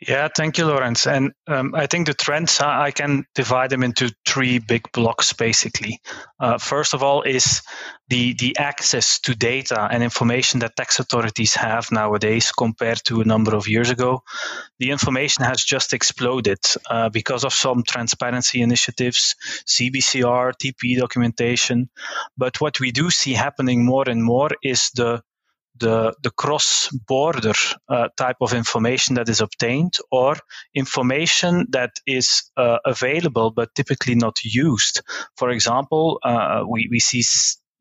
Yeah, 0.00 0.28
thank 0.34 0.58
you, 0.58 0.66
Lorenz. 0.66 1.06
And 1.08 1.32
um, 1.48 1.74
I 1.74 1.86
think 1.86 2.06
the 2.06 2.14
trends, 2.14 2.60
I 2.60 2.92
can 2.92 3.26
divide 3.34 3.70
them 3.70 3.82
into 3.82 4.14
three 4.24 4.60
big 4.60 4.92
blocks, 4.92 5.32
basically. 5.32 6.00
Uh, 6.38 6.56
first 6.58 6.94
of 6.94 7.02
all, 7.02 7.22
is 7.22 7.62
the, 8.08 8.34
the 8.34 8.56
access 8.58 9.18
to 9.20 9.34
data 9.34 9.88
and 9.90 10.02
information 10.04 10.60
that 10.60 10.76
tax 10.76 11.00
authorities 11.00 11.54
have 11.54 11.90
nowadays 11.90 12.52
compared 12.52 13.00
to 13.06 13.20
a 13.20 13.24
number 13.24 13.56
of 13.56 13.66
years 13.66 13.90
ago. 13.90 14.22
The 14.78 14.92
information 14.92 15.44
has 15.44 15.64
just 15.64 15.92
exploded 15.92 16.60
uh, 16.88 17.08
because 17.08 17.44
of 17.44 17.52
some 17.52 17.82
transparency 17.82 18.62
initiatives, 18.62 19.34
CBCR, 19.66 20.52
TP 20.54 20.96
documentation. 20.96 21.90
But 22.36 22.60
what 22.60 22.78
we 22.78 22.92
do 22.92 23.10
see 23.10 23.32
happening 23.32 23.84
more 23.84 24.08
and 24.08 24.22
more 24.22 24.50
is 24.62 24.90
the 24.94 25.22
the, 25.80 26.14
the 26.22 26.30
cross 26.30 26.88
border 27.06 27.54
uh, 27.88 28.08
type 28.16 28.36
of 28.40 28.52
information 28.52 29.16
that 29.16 29.28
is 29.28 29.40
obtained 29.40 29.94
or 30.10 30.36
information 30.74 31.66
that 31.70 31.92
is 32.06 32.50
uh, 32.56 32.78
available 32.84 33.50
but 33.50 33.74
typically 33.74 34.14
not 34.14 34.36
used. 34.44 35.02
For 35.36 35.50
example, 35.50 36.20
uh, 36.22 36.64
we, 36.68 36.88
we 36.90 37.00
see 37.00 37.22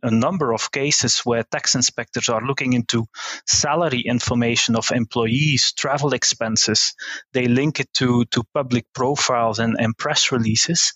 a 0.07 0.11
number 0.11 0.53
of 0.53 0.71
cases 0.71 1.19
where 1.19 1.43
tax 1.43 1.75
inspectors 1.75 2.29
are 2.29 2.45
looking 2.45 2.73
into 2.73 3.05
salary 3.45 4.01
information 4.01 4.75
of 4.75 4.91
employees, 4.91 5.73
travel 5.73 6.13
expenses. 6.13 6.93
They 7.33 7.47
link 7.47 7.79
it 7.79 7.93
to, 7.95 8.25
to 8.25 8.43
public 8.53 8.85
profiles 8.93 9.59
and, 9.59 9.75
and 9.79 9.97
press 9.97 10.31
releases. 10.31 10.93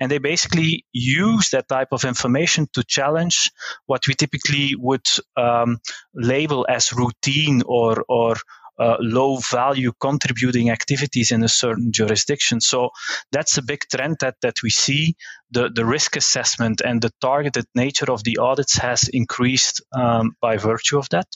And 0.00 0.10
they 0.10 0.18
basically 0.18 0.84
use 0.92 1.50
that 1.50 1.68
type 1.68 1.88
of 1.92 2.04
information 2.04 2.66
to 2.72 2.82
challenge 2.82 3.52
what 3.86 4.06
we 4.08 4.14
typically 4.14 4.74
would 4.76 5.06
um, 5.36 5.78
label 6.14 6.66
as 6.68 6.92
routine 6.92 7.62
or, 7.66 8.04
or 8.08 8.36
uh, 8.78 8.96
low 9.00 9.36
value 9.36 9.92
contributing 10.00 10.70
activities 10.70 11.30
in 11.30 11.42
a 11.42 11.48
certain 11.48 11.92
jurisdiction. 11.92 12.60
So 12.60 12.90
that's 13.30 13.58
a 13.58 13.62
big 13.62 13.80
trend 13.90 14.16
that, 14.20 14.36
that 14.42 14.62
we 14.62 14.70
see. 14.70 15.16
The, 15.50 15.70
the 15.72 15.84
risk 15.84 16.16
assessment 16.16 16.80
and 16.80 17.00
the 17.00 17.12
targeted 17.20 17.66
nature 17.74 18.10
of 18.10 18.24
the 18.24 18.38
audits 18.38 18.76
has 18.78 19.08
increased 19.08 19.82
um, 19.92 20.36
by 20.40 20.56
virtue 20.56 20.98
of 20.98 21.08
that. 21.10 21.26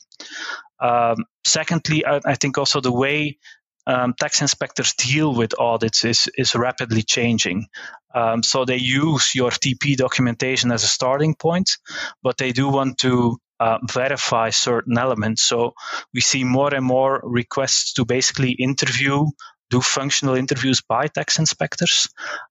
Um, 0.81 1.25
secondly, 1.45 2.05
I, 2.05 2.21
I, 2.25 2.35
think 2.35 2.57
also 2.57 2.81
the 2.81 2.93
way 2.93 3.39
um, 3.87 4.15
tax 4.19 4.43
inspectors 4.43 4.95
deal 4.95 5.35
with 5.35 5.59
audits 5.59 6.05
is, 6.05 6.29
is 6.37 6.55
rapidly 6.55 7.03
changing. 7.03 7.67
Um, 8.15 8.43
so 8.43 8.65
they 8.65 8.77
use 8.77 9.35
your 9.35 9.51
TP 9.51 9.97
documentation 9.97 10.71
as 10.73 10.85
a 10.85 10.89
starting 10.89 11.35
point, 11.35 11.79
but 12.23 12.37
they 12.37 12.53
do 12.53 12.69
want 12.69 12.99
to 12.99 13.39
uh, 13.61 13.79
verify 13.91 14.51
certain 14.51 14.99
elements. 14.99 15.43
So 15.43 15.75
we 16.15 16.21
see 16.21 16.45
more 16.45 16.75
and 16.75 16.85
more 16.85 17.21
requests 17.25 17.93
to 17.95 18.05
basically 18.05 18.53
interview, 18.53 19.27
do 19.71 19.81
functional 19.81 20.35
interviews 20.35 20.81
by 20.81 21.09
tax 21.09 21.39
inspectors. 21.39 22.09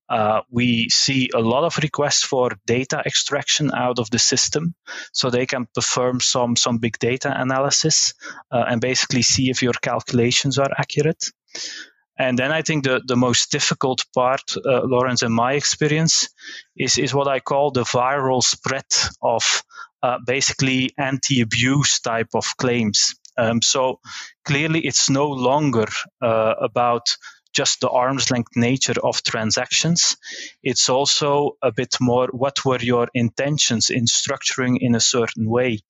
Uh, 0.08 0.40
we 0.50 0.88
see 0.88 1.30
a 1.34 1.40
lot 1.40 1.64
of 1.64 1.76
requests 1.78 2.22
for 2.22 2.50
data 2.66 3.02
extraction 3.04 3.70
out 3.74 3.98
of 3.98 4.10
the 4.10 4.18
system, 4.18 4.74
so 5.12 5.28
they 5.28 5.46
can 5.46 5.66
perform 5.74 6.20
some 6.20 6.56
some 6.56 6.78
big 6.78 6.98
data 6.98 7.32
analysis 7.34 8.14
uh, 8.52 8.64
and 8.68 8.80
basically 8.80 9.22
see 9.22 9.50
if 9.50 9.62
your 9.62 9.74
calculations 9.82 10.58
are 10.58 10.70
accurate. 10.78 11.24
And 12.18 12.36
then 12.36 12.50
I 12.50 12.62
think 12.62 12.84
the, 12.84 13.00
the 13.06 13.16
most 13.16 13.52
difficult 13.52 14.04
part, 14.12 14.42
uh, 14.56 14.82
Lorenz, 14.82 15.22
in 15.22 15.32
my 15.32 15.52
experience, 15.52 16.28
is, 16.76 16.98
is 16.98 17.14
what 17.14 17.28
I 17.28 17.38
call 17.38 17.70
the 17.70 17.84
viral 17.84 18.42
spread 18.42 18.86
of 19.22 19.62
uh, 20.02 20.18
basically 20.26 20.90
anti-abuse 20.98 22.00
type 22.00 22.28
of 22.34 22.44
claims. 22.56 23.14
Um, 23.36 23.62
so 23.62 24.00
clearly, 24.44 24.80
it's 24.80 25.08
no 25.08 25.28
longer 25.28 25.86
uh, 26.20 26.54
about 26.60 27.06
just 27.52 27.80
the 27.80 27.88
arm's 27.88 28.30
length 28.30 28.52
nature 28.56 29.00
of 29.02 29.22
transactions. 29.22 30.16
It's 30.62 30.88
also 30.88 31.56
a 31.62 31.72
bit 31.72 31.96
more 32.00 32.28
what 32.28 32.64
were 32.64 32.80
your 32.80 33.08
intentions 33.14 33.90
in 33.90 34.04
structuring 34.04 34.78
in 34.80 34.94
a 34.94 35.00
certain 35.00 35.48
way. 35.48 35.80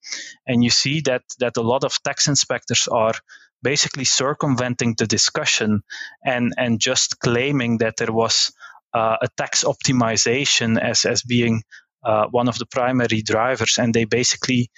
And 0.47 0.63
you 0.63 0.69
see 0.69 1.01
that 1.01 1.23
that 1.39 1.57
a 1.57 1.61
lot 1.61 1.83
of 1.83 2.01
tax 2.03 2.27
inspectors 2.27 2.87
are 2.87 3.13
basically 3.61 4.05
circumventing 4.05 4.95
the 4.97 5.07
discussion 5.07 5.81
and 6.23 6.53
and 6.57 6.79
just 6.79 7.19
claiming 7.19 7.79
that 7.79 7.97
there 7.97 8.13
was 8.13 8.51
uh, 8.93 9.17
a 9.21 9.27
tax 9.37 9.63
optimization 9.63 10.81
as 10.81 11.05
as 11.05 11.23
being 11.23 11.63
uh, 12.03 12.27
one 12.31 12.47
of 12.47 12.57
the 12.57 12.65
primary 12.65 13.21
drivers, 13.21 13.77
and 13.77 13.93
they 13.93 14.05
basically 14.05 14.69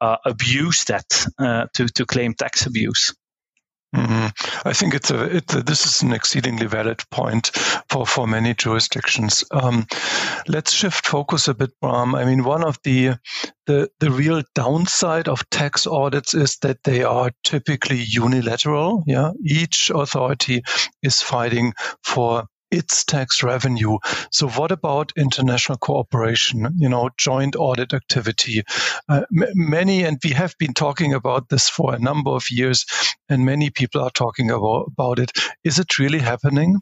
uh, 0.00 0.16
abuse 0.24 0.84
that 0.84 1.26
uh, 1.38 1.66
to 1.74 1.86
to 1.88 2.06
claim 2.06 2.34
tax 2.34 2.66
abuse. 2.66 3.14
Mm-hmm. 3.94 4.68
I 4.68 4.72
think 4.72 4.94
it's 4.94 5.10
a, 5.10 5.24
it's 5.36 5.54
a, 5.54 5.62
this 5.62 5.84
is 5.84 6.02
an 6.02 6.12
exceedingly 6.12 6.66
valid 6.66 7.02
point 7.10 7.48
for, 7.88 8.06
for 8.06 8.28
many 8.28 8.54
jurisdictions. 8.54 9.42
Um, 9.50 9.86
let's 10.46 10.72
shift 10.72 11.06
focus 11.06 11.48
a 11.48 11.54
bit, 11.54 11.70
Bram. 11.80 12.14
I 12.14 12.24
mean, 12.24 12.44
one 12.44 12.62
of 12.62 12.78
the, 12.84 13.18
the 13.66 13.90
the 13.98 14.10
real 14.12 14.42
downside 14.54 15.26
of 15.26 15.48
tax 15.50 15.88
audits 15.88 16.34
is 16.34 16.56
that 16.58 16.84
they 16.84 17.02
are 17.02 17.32
typically 17.42 17.98
unilateral. 17.98 19.02
Yeah, 19.08 19.32
each 19.44 19.90
authority 19.92 20.62
is 21.02 21.20
fighting 21.20 21.72
for 22.04 22.44
its 22.70 23.04
tax 23.04 23.42
revenue. 23.42 23.98
So 24.32 24.48
what 24.48 24.72
about 24.72 25.12
international 25.16 25.78
cooperation, 25.78 26.68
you 26.76 26.88
know, 26.88 27.10
joint 27.16 27.56
audit 27.56 27.92
activity? 27.92 28.62
Uh, 29.08 29.22
m- 29.36 29.48
many, 29.54 30.04
and 30.04 30.18
we 30.24 30.30
have 30.30 30.54
been 30.58 30.74
talking 30.74 31.14
about 31.14 31.48
this 31.48 31.68
for 31.68 31.94
a 31.94 31.98
number 31.98 32.30
of 32.30 32.44
years, 32.50 32.86
and 33.28 33.44
many 33.44 33.70
people 33.70 34.00
are 34.02 34.10
talking 34.10 34.50
about, 34.50 34.86
about 34.92 35.18
it. 35.18 35.32
Is 35.64 35.78
it 35.78 35.98
really 35.98 36.20
happening? 36.20 36.80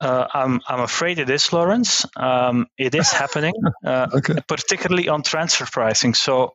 Uh, 0.00 0.26
I'm, 0.32 0.60
I'm 0.66 0.80
afraid 0.80 1.18
it 1.18 1.28
is, 1.28 1.52
Lorenz. 1.52 2.06
Um, 2.16 2.66
it 2.78 2.94
is 2.94 3.10
happening, 3.12 3.52
uh, 3.84 4.06
okay. 4.14 4.36
particularly 4.48 5.08
on 5.08 5.22
transfer 5.22 5.66
pricing. 5.70 6.14
So 6.14 6.54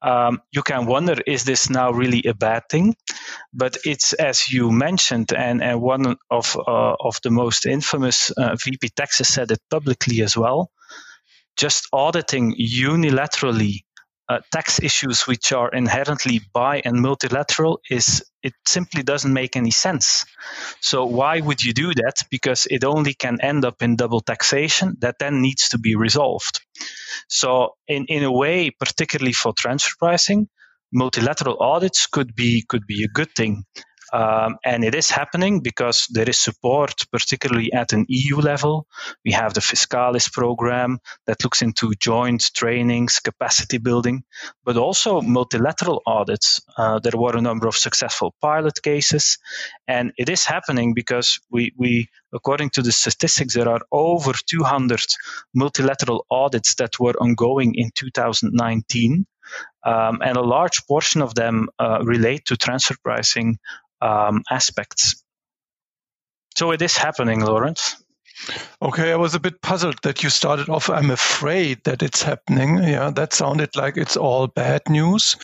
um, 0.00 0.40
you 0.52 0.62
can 0.62 0.86
wonder, 0.86 1.16
is 1.26 1.44
this 1.44 1.68
now 1.68 1.90
really 1.90 2.22
a 2.24 2.34
bad 2.34 2.62
thing? 2.70 2.94
But 3.52 3.78
it's 3.84 4.12
as 4.12 4.48
you 4.48 4.70
mentioned, 4.70 5.32
and, 5.32 5.60
and 5.62 5.80
one 5.80 6.16
of 6.30 6.56
uh, 6.56 6.94
of 7.00 7.18
the 7.24 7.30
most 7.30 7.66
infamous 7.66 8.30
uh, 8.30 8.54
VP 8.64 8.90
taxes 8.90 9.28
said 9.28 9.50
it 9.50 9.60
publicly 9.70 10.22
as 10.22 10.36
well. 10.36 10.70
Just 11.56 11.88
auditing 11.92 12.54
unilaterally 12.56 13.80
uh, 14.34 14.40
tax 14.50 14.80
issues 14.80 15.26
which 15.26 15.52
are 15.52 15.68
inherently 15.70 16.40
bi 16.52 16.82
and 16.84 17.00
multilateral 17.00 17.80
is 17.88 18.24
it 18.42 18.52
simply 18.66 19.02
doesn't 19.02 19.32
make 19.32 19.56
any 19.56 19.70
sense. 19.70 20.24
So 20.80 21.06
why 21.06 21.40
would 21.40 21.62
you 21.62 21.72
do 21.72 21.94
that? 21.94 22.16
Because 22.30 22.66
it 22.70 22.84
only 22.84 23.14
can 23.14 23.40
end 23.40 23.64
up 23.64 23.82
in 23.82 23.96
double 23.96 24.20
taxation 24.20 24.96
that 25.00 25.16
then 25.18 25.40
needs 25.40 25.68
to 25.70 25.78
be 25.78 25.94
resolved. 25.94 26.60
So 27.28 27.70
in, 27.88 28.06
in 28.08 28.24
a 28.24 28.32
way, 28.32 28.70
particularly 28.70 29.32
for 29.32 29.52
transfer 29.56 29.94
pricing, 29.98 30.48
multilateral 30.92 31.58
audits 31.60 32.06
could 32.06 32.34
be 32.34 32.64
could 32.68 32.86
be 32.86 33.04
a 33.04 33.08
good 33.08 33.32
thing. 33.34 33.64
Um, 34.14 34.58
and 34.64 34.84
it 34.84 34.94
is 34.94 35.10
happening 35.10 35.58
because 35.58 36.06
there 36.08 36.30
is 36.30 36.38
support, 36.38 37.04
particularly 37.10 37.72
at 37.72 37.92
an 37.92 38.06
EU 38.08 38.36
level. 38.36 38.86
We 39.24 39.32
have 39.32 39.54
the 39.54 39.60
Fiscalis 39.60 40.32
program 40.32 41.00
that 41.26 41.42
looks 41.42 41.62
into 41.62 41.92
joint 41.98 42.52
trainings, 42.54 43.18
capacity 43.18 43.78
building, 43.78 44.22
but 44.64 44.76
also 44.76 45.20
multilateral 45.20 46.00
audits. 46.06 46.60
Uh, 46.78 47.00
there 47.00 47.18
were 47.20 47.36
a 47.36 47.40
number 47.40 47.66
of 47.66 47.74
successful 47.74 48.32
pilot 48.40 48.80
cases, 48.84 49.38
and 49.88 50.12
it 50.16 50.28
is 50.28 50.44
happening 50.44 50.94
because 50.94 51.40
we, 51.50 51.72
we 51.76 52.08
according 52.32 52.70
to 52.70 52.82
the 52.82 52.92
statistics, 52.92 53.54
there 53.54 53.68
are 53.68 53.82
over 53.90 54.32
200 54.32 55.00
multilateral 55.54 56.24
audits 56.30 56.76
that 56.76 57.00
were 57.00 57.14
ongoing 57.20 57.74
in 57.74 57.90
2019. 57.96 59.26
Um, 59.84 60.20
and 60.22 60.36
a 60.36 60.42
large 60.42 60.86
portion 60.86 61.22
of 61.22 61.34
them 61.34 61.68
uh, 61.78 62.00
relate 62.02 62.46
to 62.46 62.56
transfer 62.56 62.96
pricing 63.02 63.58
um, 64.00 64.42
aspects. 64.50 65.22
So 66.56 66.70
it 66.70 66.82
is 66.82 66.96
happening, 66.96 67.44
Lorenz. 67.44 67.96
Okay, 68.82 69.12
I 69.12 69.16
was 69.16 69.34
a 69.34 69.40
bit 69.40 69.62
puzzled 69.62 69.98
that 70.02 70.22
you 70.22 70.30
started 70.30 70.68
off. 70.68 70.90
I'm 70.90 71.10
afraid 71.10 71.84
that 71.84 72.02
it's 72.02 72.22
happening. 72.22 72.82
Yeah, 72.82 73.10
that 73.10 73.32
sounded 73.32 73.76
like 73.76 73.96
it's 73.96 74.16
all 74.16 74.46
bad 74.46 74.82
news. 74.88 75.36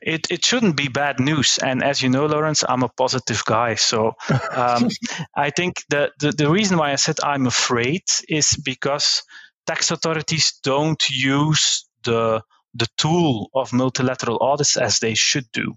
It 0.00 0.26
it 0.30 0.44
shouldn't 0.44 0.76
be 0.76 0.88
bad 0.88 1.18
news, 1.18 1.58
and 1.58 1.82
as 1.82 2.00
you 2.00 2.08
know, 2.08 2.26
Lorenz, 2.26 2.64
I'm 2.68 2.82
a 2.82 2.88
positive 2.88 3.44
guy. 3.44 3.74
So 3.74 4.14
um, 4.54 4.88
I 5.36 5.50
think 5.50 5.82
the, 5.88 6.12
the 6.20 6.32
the 6.32 6.50
reason 6.50 6.78
why 6.78 6.92
I 6.92 6.96
said 6.96 7.16
I'm 7.22 7.46
afraid 7.46 8.02
is 8.28 8.56
because 8.64 9.22
tax 9.66 9.90
authorities 9.90 10.52
don't 10.62 11.02
use 11.10 11.84
the 12.06 12.42
the 12.74 12.86
tool 12.96 13.50
of 13.54 13.72
multilateral 13.72 14.38
audits 14.40 14.76
as 14.76 14.98
they 14.98 15.14
should 15.14 15.46
do. 15.52 15.74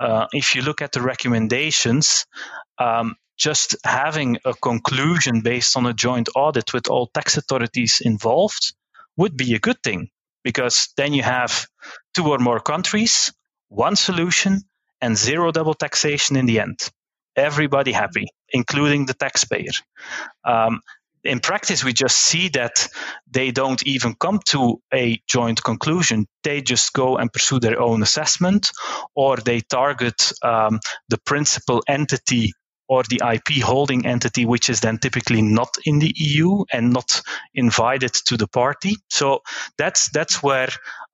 Uh, 0.00 0.26
if 0.32 0.54
you 0.54 0.62
look 0.62 0.82
at 0.82 0.92
the 0.92 1.00
recommendations, 1.00 2.26
um, 2.78 3.14
just 3.38 3.76
having 3.84 4.38
a 4.44 4.54
conclusion 4.54 5.40
based 5.42 5.76
on 5.76 5.86
a 5.86 5.94
joint 5.94 6.28
audit 6.34 6.72
with 6.72 6.88
all 6.88 7.06
tax 7.06 7.36
authorities 7.36 8.00
involved 8.04 8.74
would 9.16 9.36
be 9.36 9.54
a 9.54 9.60
good 9.60 9.80
thing 9.82 10.08
because 10.42 10.88
then 10.96 11.12
you 11.12 11.22
have 11.22 11.66
two 12.14 12.26
or 12.26 12.38
more 12.38 12.60
countries, 12.60 13.32
one 13.68 13.96
solution, 13.96 14.62
and 15.00 15.16
zero 15.16 15.52
double 15.52 15.74
taxation 15.74 16.36
in 16.36 16.46
the 16.46 16.60
end. 16.60 16.78
Everybody 17.36 17.92
happy, 17.92 18.26
including 18.52 19.06
the 19.06 19.14
taxpayer. 19.14 19.72
Um, 20.44 20.80
in 21.24 21.40
practice, 21.40 21.84
we 21.84 21.92
just 21.92 22.16
see 22.16 22.48
that 22.50 22.88
they 23.30 23.50
don't 23.50 23.82
even 23.86 24.14
come 24.14 24.40
to 24.48 24.80
a 24.92 25.20
joint 25.26 25.62
conclusion. 25.62 26.26
They 26.42 26.60
just 26.60 26.92
go 26.92 27.16
and 27.16 27.32
pursue 27.32 27.60
their 27.60 27.80
own 27.80 28.02
assessment, 28.02 28.70
or 29.14 29.36
they 29.36 29.60
target 29.60 30.32
um, 30.42 30.80
the 31.08 31.18
principal 31.18 31.82
entity 31.88 32.52
or 32.88 33.02
the 33.04 33.22
IP 33.32 33.62
holding 33.62 34.06
entity, 34.06 34.44
which 34.44 34.68
is 34.68 34.80
then 34.80 34.98
typically 34.98 35.42
not 35.42 35.74
in 35.84 35.98
the 35.98 36.12
EU 36.16 36.64
and 36.72 36.92
not 36.92 37.22
invited 37.54 38.12
to 38.26 38.36
the 38.36 38.48
party. 38.48 38.96
So 39.08 39.40
that's 39.78 40.10
that's 40.10 40.42
where 40.42 40.68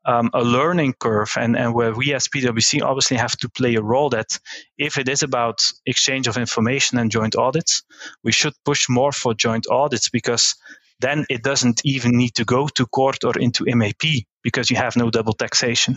um, 0.05 0.31
a 0.33 0.43
learning 0.43 0.95
curve 0.99 1.35
and, 1.37 1.57
and 1.57 1.75
where 1.75 1.95
we 1.95 2.15
as 2.15 2.29
PwC 2.29 2.83
obviously 2.83 3.17
have 3.19 3.37
to 3.39 3.49
play 3.49 3.75
a 3.75 3.83
role 3.83 4.11
that 4.11 4.39
if 4.79 4.99
it 4.99 5.09
is 5.09 5.23
about 5.23 5.61
exchange 5.87 6.27
of 6.27 6.37
information 6.37 6.99
and 6.99 7.11
joint 7.11 7.37
audits, 7.37 7.83
we 8.25 8.33
should 8.33 8.55
push 8.65 8.89
more 8.89 9.13
for 9.13 9.35
joint 9.35 9.67
audits 9.71 10.09
because 10.09 10.55
then 11.01 11.25
it 11.31 11.43
doesn't 11.43 11.81
even 11.85 12.13
need 12.13 12.35
to 12.35 12.45
go 12.45 12.69
to 12.69 12.87
court 12.87 13.25
or 13.25 13.39
into 13.39 13.65
MAP 13.67 14.03
because 14.43 14.71
you 14.71 14.77
have 14.77 14.97
no 14.97 15.11
double 15.11 15.33
taxation. 15.33 15.97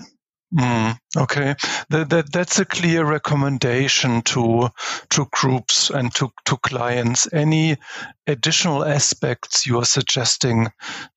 Mm, 0.54 0.98
okay, 1.18 1.56
that, 1.90 2.10
that, 2.10 2.32
that's 2.34 2.60
a 2.60 2.66
clear 2.66 3.06
recommendation 3.06 4.22
to 4.24 4.70
to 5.12 5.28
groups 5.32 5.90
and 5.90 6.14
to, 6.16 6.32
to 6.46 6.58
clients. 6.58 7.28
Any 7.34 7.78
additional 8.28 8.86
aspects 8.86 9.66
you 9.68 9.80
are 9.80 9.86
suggesting 9.86 10.70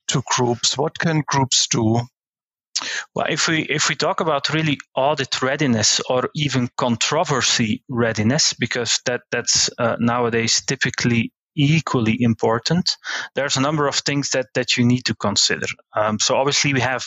to 0.09 0.23
groups? 0.37 0.79
What 0.79 0.99
can 0.99 1.23
groups 1.27 1.67
do? 1.69 2.01
Well, 3.15 3.27
if 3.29 3.49
we 3.49 3.63
if 3.63 3.89
we 3.89 3.97
talk 3.97 4.21
about 4.21 4.51
really 4.55 4.79
audit 4.97 5.43
readiness 5.43 6.01
or 6.09 6.31
even 6.35 6.69
controversy 6.77 7.83
readiness, 7.89 8.55
because 8.55 9.01
that 9.07 9.23
that's 9.33 9.71
uh, 9.79 9.97
nowadays 10.01 10.63
typically 10.67 11.33
equally 11.57 12.17
important. 12.21 12.97
There's 13.35 13.57
a 13.57 13.61
number 13.61 13.89
of 13.89 13.97
things 13.97 14.31
that, 14.31 14.47
that 14.55 14.77
you 14.77 14.85
need 14.85 15.07
to 15.07 15.15
consider. 15.15 15.67
Um, 15.95 16.19
so 16.19 16.37
obviously 16.37 16.75
we 16.75 16.81
have 16.81 17.05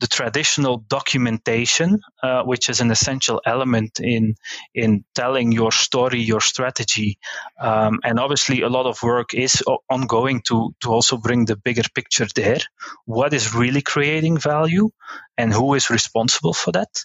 the 0.00 0.06
traditional 0.06 0.78
documentation, 0.88 2.00
uh, 2.22 2.42
which 2.42 2.68
is 2.68 2.80
an 2.80 2.90
essential 2.90 3.40
element 3.46 4.00
in 4.00 4.34
in 4.74 5.04
telling 5.14 5.52
your 5.52 5.72
story, 5.72 6.20
your 6.20 6.40
strategy, 6.40 7.18
um, 7.60 8.00
and 8.02 8.18
obviously 8.18 8.62
a 8.62 8.68
lot 8.68 8.86
of 8.86 9.02
work 9.02 9.34
is 9.34 9.62
ongoing 9.88 10.40
to 10.48 10.74
to 10.80 10.90
also 10.90 11.16
bring 11.16 11.44
the 11.44 11.56
bigger 11.56 11.88
picture 11.94 12.26
there. 12.34 12.60
What 13.04 13.34
is 13.34 13.54
really 13.54 13.82
creating 13.82 14.38
value, 14.38 14.90
and 15.36 15.52
who 15.52 15.74
is 15.74 15.90
responsible 15.90 16.54
for 16.54 16.72
that? 16.72 17.04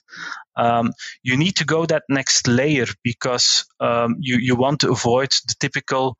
Um, 0.55 0.93
you 1.23 1.38
need 1.38 1.58
to 1.58 1.65
go 1.65 1.86
that 1.86 2.03
next 2.10 2.47
layer 2.47 2.86
because 3.03 3.65
um, 3.79 4.15
you, 4.19 4.38
you 4.38 4.55
want 4.55 4.81
to 4.81 4.91
avoid 4.91 5.31
the 5.47 5.55
typical 5.60 6.17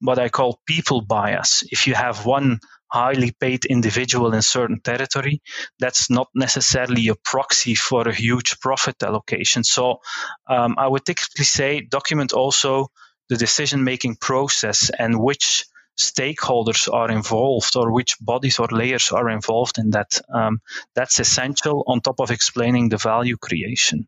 what 0.00 0.18
I 0.18 0.28
call 0.28 0.60
people 0.66 1.00
bias. 1.00 1.64
If 1.70 1.86
you 1.86 1.94
have 1.94 2.26
one 2.26 2.60
highly 2.90 3.32
paid 3.32 3.64
individual 3.64 4.32
in 4.34 4.42
certain 4.42 4.80
territory, 4.80 5.42
that's 5.78 6.10
not 6.10 6.28
necessarily 6.34 7.08
a 7.08 7.14
proxy 7.14 7.74
for 7.74 8.08
a 8.08 8.14
huge 8.14 8.60
profit 8.60 9.02
allocation. 9.02 9.64
So 9.64 10.00
um, 10.48 10.76
I 10.78 10.86
would 10.88 11.04
typically 11.04 11.44
say 11.44 11.80
document 11.80 12.32
also 12.32 12.88
the 13.28 13.36
decision 13.36 13.84
making 13.84 14.16
process 14.16 14.90
and 14.98 15.20
which 15.20 15.66
stakeholders 15.98 16.92
are 16.92 17.10
involved 17.10 17.76
or 17.76 17.92
which 17.92 18.16
bodies 18.20 18.58
or 18.58 18.68
layers 18.70 19.10
are 19.10 19.28
involved 19.28 19.78
in 19.78 19.90
that. 19.90 20.20
Um, 20.32 20.60
that's 20.94 21.18
essential 21.18 21.84
on 21.86 22.00
top 22.00 22.20
of 22.20 22.30
explaining 22.30 22.88
the 22.88 22.96
value 22.96 23.36
creation. 23.36 24.06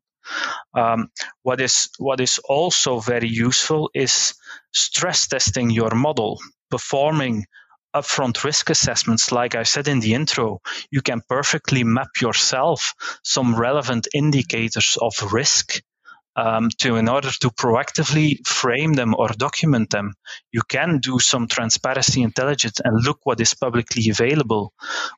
Um, 0.75 1.11
what 1.43 1.61
is 1.61 1.89
what 1.99 2.21
is 2.21 2.39
also 2.39 3.01
very 3.01 3.29
useful 3.29 3.91
is 3.95 4.35
stress 4.73 5.27
testing 5.29 5.71
your 5.71 5.95
model, 5.95 6.39
performing 6.71 7.47
upfront 7.95 8.45
risk 8.45 8.71
assessments, 8.71 9.33
like 9.33 9.55
I 9.55 9.65
said 9.65 9.89
in 9.89 10.01
the 10.01 10.15
intro, 10.15 10.61
you 10.91 11.03
can 11.03 11.23
perfectly 11.29 11.85
map 11.85 12.21
yourself 12.21 12.95
some 13.25 13.57
relevant 13.57 14.07
indicators 14.15 14.97
of 15.01 15.33
risk 15.33 15.83
um, 16.37 16.69
to 16.79 16.97
in 16.97 17.09
order 17.09 17.31
to 17.41 17.51
proactively 17.51 18.47
frame 18.47 18.93
them 18.93 19.15
or 19.17 19.29
document 19.29 19.91
them. 19.91 20.15
You 20.53 20.63
can 20.69 20.99
do 20.99 21.19
some 21.19 21.49
transparency 21.49 22.23
intelligence 22.23 22.81
and 22.83 23.05
look 23.05 23.19
what 23.25 23.41
is 23.41 23.55
publicly 23.55 24.09
available. 24.11 24.73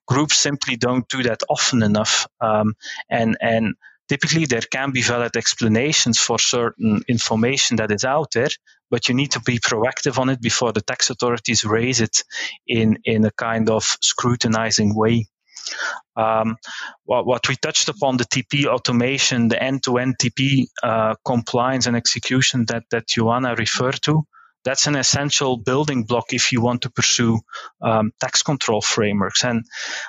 Groups 0.07 0.39
simply 0.39 0.77
don't 0.77 1.07
do 1.09 1.23
that 1.25 1.43
often 1.49 1.83
enough, 1.83 2.27
um, 2.41 2.75
and 3.11 3.37
and 3.41 3.75
typically 4.09 4.47
there 4.47 4.63
can 4.63 4.91
be 4.91 5.03
valid 5.03 5.37
explanations 5.37 6.19
for 6.19 6.39
certain 6.39 7.03
information 7.09 7.77
that 7.77 7.91
is 7.91 8.05
out 8.05 8.33
there, 8.33 8.51
but 8.91 9.09
you 9.09 9.15
need 9.15 9.33
to 9.33 9.41
be 9.41 9.59
proactive 9.59 10.19
on 10.19 10.29
it 10.29 10.41
before 10.41 10.73
the 10.73 10.81
tax 10.81 11.11
authorities 11.11 11.65
raise 11.65 12.01
it 12.01 12.25
in, 12.67 12.99
in 13.05 13.25
a 13.25 13.31
kind 13.31 13.71
of 13.71 13.85
scrutinizing 14.01 14.95
way. 14.95 15.27
Um, 16.17 16.57
what, 17.05 17.25
what, 17.25 17.49
we 17.49 17.57
touched 17.57 17.89
upon 17.89 18.17
the 18.17 18.25
TP 18.25 18.67
automation, 18.67 19.49
the 19.49 19.63
end-to-end 19.63 20.17
TP 20.19 20.67
uh, 20.83 21.15
compliance 21.25 21.87
and 21.87 21.97
execution 21.97 22.67
that 22.67 22.85
that 22.91 23.07
Joanna 23.07 23.55
referred 23.55 24.03
to, 24.03 24.27
that's 24.65 24.87
an 24.87 24.97
essential 24.97 25.57
building 25.57 26.05
block 26.05 26.33
if 26.33 26.53
you 26.53 26.61
want 26.61 26.83
to 26.83 26.91
pursue 26.91 27.41
um, 27.81 28.13
tax 28.21 28.43
control 28.43 28.81
frameworks. 28.81 29.45
And 29.45 29.65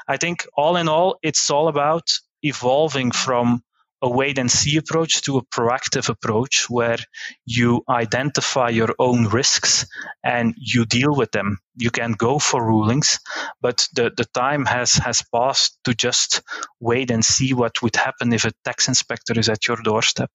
I 0.07 0.17
think 0.17 0.45
all 0.55 0.75
in 0.75 0.87
all, 0.87 1.17
it's 1.23 1.49
all 1.49 1.67
about 1.67 2.07
evolving 2.41 3.11
from 3.11 3.63
a 4.03 4.09
wait 4.09 4.37
and 4.37 4.51
see 4.51 4.75
approach 4.75 5.21
to 5.21 5.37
a 5.37 5.45
proactive 5.45 6.09
approach 6.09 6.69
where 6.69 6.97
you 7.45 7.81
identify 7.89 8.67
your 8.67 8.93
own 8.99 9.27
risks 9.29 9.87
and 10.23 10.53
you 10.57 10.85
deal 10.85 11.15
with 11.15 11.31
them. 11.31 11.57
You 11.77 11.89
can 11.89 12.11
go 12.11 12.37
for 12.37 12.63
rulings, 12.63 13.19
but 13.61 13.87
the, 13.95 14.11
the 14.15 14.25
time 14.33 14.65
has, 14.65 14.93
has 14.95 15.23
passed 15.33 15.79
to 15.85 15.93
just 15.93 16.41
wait 16.81 17.11
and 17.11 17.23
see 17.23 17.53
what 17.53 17.81
would 17.81 17.95
happen 17.95 18.33
if 18.33 18.43
a 18.43 18.51
tax 18.65 18.89
inspector 18.89 19.39
is 19.39 19.47
at 19.47 19.67
your 19.69 19.77
doorstep. 19.77 20.29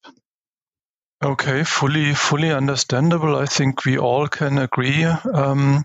Okay, 1.23 1.65
fully 1.65 2.15
fully 2.15 2.53
understandable. 2.53 3.37
I 3.37 3.47
think 3.47 3.85
we 3.85 3.99
all 3.99 4.29
can 4.29 4.57
agree. 4.57 5.05
Um, 5.05 5.85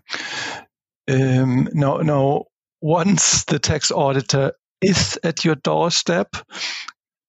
um, 1.09 1.67
now, 1.73 1.97
now, 1.97 2.43
once 2.81 3.43
the 3.45 3.57
tax 3.57 3.91
auditor 3.91 4.53
is 4.79 5.17
at 5.23 5.43
your 5.43 5.55
doorstep, 5.55 6.35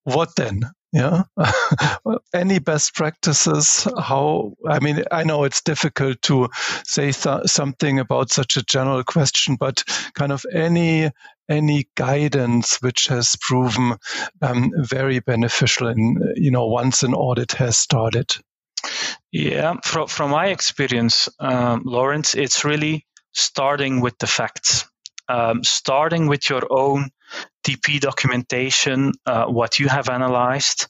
what 0.04 0.36
then? 0.36 0.70
Yeah. 0.92 1.24
Any 2.34 2.60
best 2.60 2.94
practices? 2.94 3.88
How, 3.98 4.52
I 4.68 4.78
mean, 4.78 5.02
I 5.10 5.24
know 5.24 5.42
it's 5.42 5.60
difficult 5.60 6.22
to 6.22 6.48
say 6.86 7.10
th- 7.10 7.46
something 7.46 7.98
about 7.98 8.30
such 8.30 8.56
a 8.56 8.62
general 8.62 9.02
question, 9.02 9.56
but 9.58 9.82
kind 10.14 10.30
of 10.30 10.46
any, 10.54 11.10
any 11.48 11.88
guidance 11.96 12.80
which 12.80 13.08
has 13.08 13.34
proven 13.40 13.96
um, 14.40 14.70
very 14.76 15.18
beneficial 15.18 15.88
in, 15.88 16.32
you 16.36 16.52
know, 16.52 16.66
once 16.66 17.02
an 17.02 17.12
audit 17.12 17.52
has 17.52 17.76
started? 17.76 18.32
Yeah. 19.32 19.74
From, 19.82 20.06
from 20.06 20.30
my 20.30 20.46
experience, 20.46 21.28
um, 21.40 21.82
Lorenz, 21.84 22.36
it's 22.36 22.64
really 22.64 23.04
starting 23.32 24.00
with 24.00 24.16
the 24.18 24.28
facts. 24.28 24.88
Um, 25.28 25.64
starting 25.64 26.28
with 26.28 26.48
your 26.50 26.62
own 26.70 27.10
TP 27.66 28.00
documentation, 28.00 29.12
uh, 29.26 29.46
what 29.46 29.78
you 29.78 29.88
have 29.88 30.08
analyzed, 30.08 30.88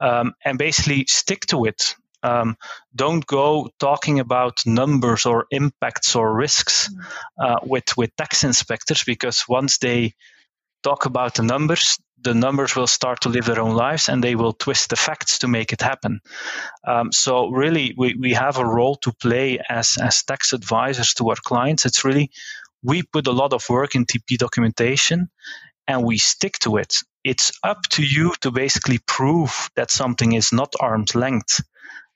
um, 0.00 0.34
and 0.44 0.58
basically 0.58 1.04
stick 1.06 1.46
to 1.46 1.64
it. 1.64 1.94
Um, 2.22 2.56
don't 2.94 3.24
go 3.26 3.70
talking 3.78 4.20
about 4.20 4.58
numbers 4.66 5.24
or 5.24 5.46
impacts 5.50 6.14
or 6.14 6.34
risks 6.34 6.90
uh, 7.38 7.56
with 7.62 7.96
with 7.96 8.14
tax 8.16 8.44
inspectors 8.44 9.04
because 9.04 9.44
once 9.48 9.78
they 9.78 10.12
talk 10.82 11.06
about 11.06 11.34
the 11.34 11.42
numbers, 11.42 11.98
the 12.22 12.34
numbers 12.34 12.76
will 12.76 12.86
start 12.86 13.22
to 13.22 13.28
live 13.28 13.46
their 13.46 13.60
own 13.60 13.74
lives 13.74 14.08
and 14.08 14.22
they 14.22 14.34
will 14.34 14.52
twist 14.52 14.90
the 14.90 14.96
facts 14.96 15.38
to 15.38 15.48
make 15.48 15.72
it 15.72 15.80
happen. 15.80 16.20
Um, 16.86 17.12
so 17.12 17.48
really, 17.48 17.94
we, 17.96 18.14
we 18.18 18.32
have 18.34 18.58
a 18.58 18.66
role 18.66 18.96
to 18.96 19.12
play 19.12 19.58
as 19.68 19.96
as 20.00 20.22
tax 20.22 20.52
advisors 20.52 21.14
to 21.14 21.30
our 21.30 21.36
clients. 21.42 21.86
It's 21.86 22.04
really 22.04 22.30
we 22.82 23.02
put 23.02 23.26
a 23.26 23.32
lot 23.32 23.52
of 23.52 23.68
work 23.68 23.94
in 23.94 24.06
TP 24.06 24.36
documentation 24.38 25.30
and 25.90 26.04
we 26.04 26.18
stick 26.18 26.56
to 26.60 26.76
it. 26.76 26.94
It's 27.24 27.50
up 27.64 27.82
to 27.94 28.02
you 28.04 28.32
to 28.42 28.52
basically 28.52 28.98
prove 28.98 29.70
that 29.74 29.90
something 29.90 30.34
is 30.34 30.52
not 30.52 30.72
arm's 30.78 31.16
length. 31.16 31.60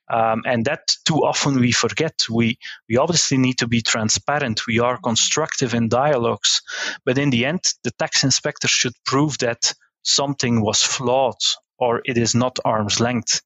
Um, 0.08 0.42
and 0.46 0.64
that 0.66 0.94
too 1.04 1.24
often 1.24 1.58
we 1.58 1.72
forget. 1.72 2.14
We 2.30 2.58
we 2.88 2.98
obviously 2.98 3.38
need 3.38 3.58
to 3.58 3.66
be 3.66 3.82
transparent. 3.82 4.66
We 4.68 4.78
are 4.78 4.98
constructive 5.02 5.74
in 5.74 5.88
dialogues, 5.88 6.62
but 7.04 7.18
in 7.18 7.30
the 7.30 7.46
end, 7.46 7.62
the 7.82 7.90
tax 7.98 8.22
inspector 8.22 8.68
should 8.68 8.94
prove 9.04 9.38
that 9.38 9.74
something 10.02 10.60
was 10.60 10.82
flawed 10.82 11.42
or 11.78 12.00
it 12.04 12.16
is 12.16 12.34
not 12.34 12.58
arm's 12.64 13.00
length, 13.00 13.42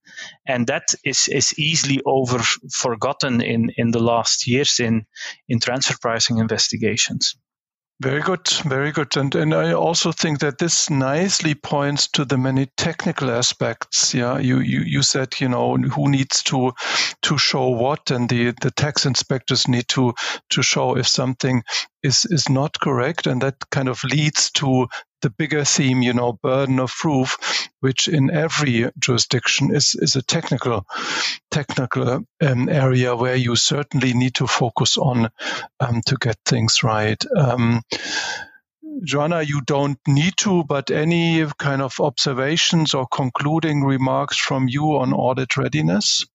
and 0.47 0.67
that 0.67 0.95
is 1.05 1.29
is 1.29 1.59
easily 1.59 2.01
over 2.05 2.41
forgotten 2.71 3.41
in 3.41 3.71
in 3.77 3.93
the 3.93 4.03
last 4.03 4.47
years 4.47 4.81
in 4.81 5.07
in 5.49 5.59
transfer 5.61 5.97
pricing 6.03 6.39
investigations. 6.39 7.37
Very 8.01 8.21
good, 8.21 8.47
very 8.65 8.93
good. 8.93 9.17
And 9.17 9.35
and 9.35 9.53
I 9.53 9.73
also 9.73 10.13
think 10.13 10.39
that 10.39 10.59
this 10.59 10.89
nicely 10.89 11.55
points 11.57 12.07
to 12.09 12.25
the 12.25 12.39
many 12.39 12.67
technical 12.77 13.29
aspects. 13.29 14.15
Yeah, 14.15 14.39
you 14.39 14.61
you, 14.61 14.83
you 14.83 15.03
said, 15.03 15.41
you 15.41 15.49
know, 15.49 15.77
who 15.77 16.09
needs 16.09 16.45
to 16.45 16.75
to 17.23 17.39
show 17.39 17.71
what 17.71 18.13
and 18.13 18.29
the, 18.29 18.55
the 18.61 18.71
tax 18.71 19.05
inspectors 19.05 19.67
need 19.67 19.89
to 19.89 20.15
to 20.51 20.63
show 20.63 20.97
if 20.97 21.09
something 21.09 21.65
is 22.03 22.27
is 22.31 22.49
not 22.49 22.79
correct. 22.81 23.27
And 23.27 23.43
that 23.43 23.57
kind 23.71 23.89
of 23.89 24.03
leads 24.05 24.51
to 24.53 24.89
the 25.21 25.31
bigger 25.31 25.65
theme, 25.65 26.03
you 26.03 26.13
know, 26.13 26.39
burden 26.43 26.79
of 26.79 26.93
proof, 26.93 27.69
which 27.81 28.09
in 28.09 28.31
every 28.31 28.91
jurisdiction 28.99 29.75
is, 29.75 29.97
is 29.99 30.17
a 30.17 30.23
technical, 30.23 30.87
technical 31.51 32.25
um, 32.41 32.69
area 32.69 33.17
where 33.17 33.37
you 33.37 33.57
certainly 33.57 34.15
need 34.15 34.35
to 34.35 34.47
focus 34.47 34.97
on 34.97 35.29
um, 35.81 36.01
to 36.07 36.17
get 36.21 36.37
things 36.45 36.83
right. 36.83 37.23
Um, 37.37 37.83
Joanna, 39.05 39.43
you 39.43 39.61
don't 39.61 39.99
need 40.07 40.35
to, 40.39 40.65
but 40.65 40.91
any 40.91 41.45
kind 41.59 41.83
of 41.83 42.01
observations 42.01 42.95
or 42.95 43.07
concluding 43.07 43.85
remarks 43.85 44.37
from 44.37 44.67
you 44.69 44.97
on 44.97 45.13
audit 45.13 45.57
readiness? 45.57 46.27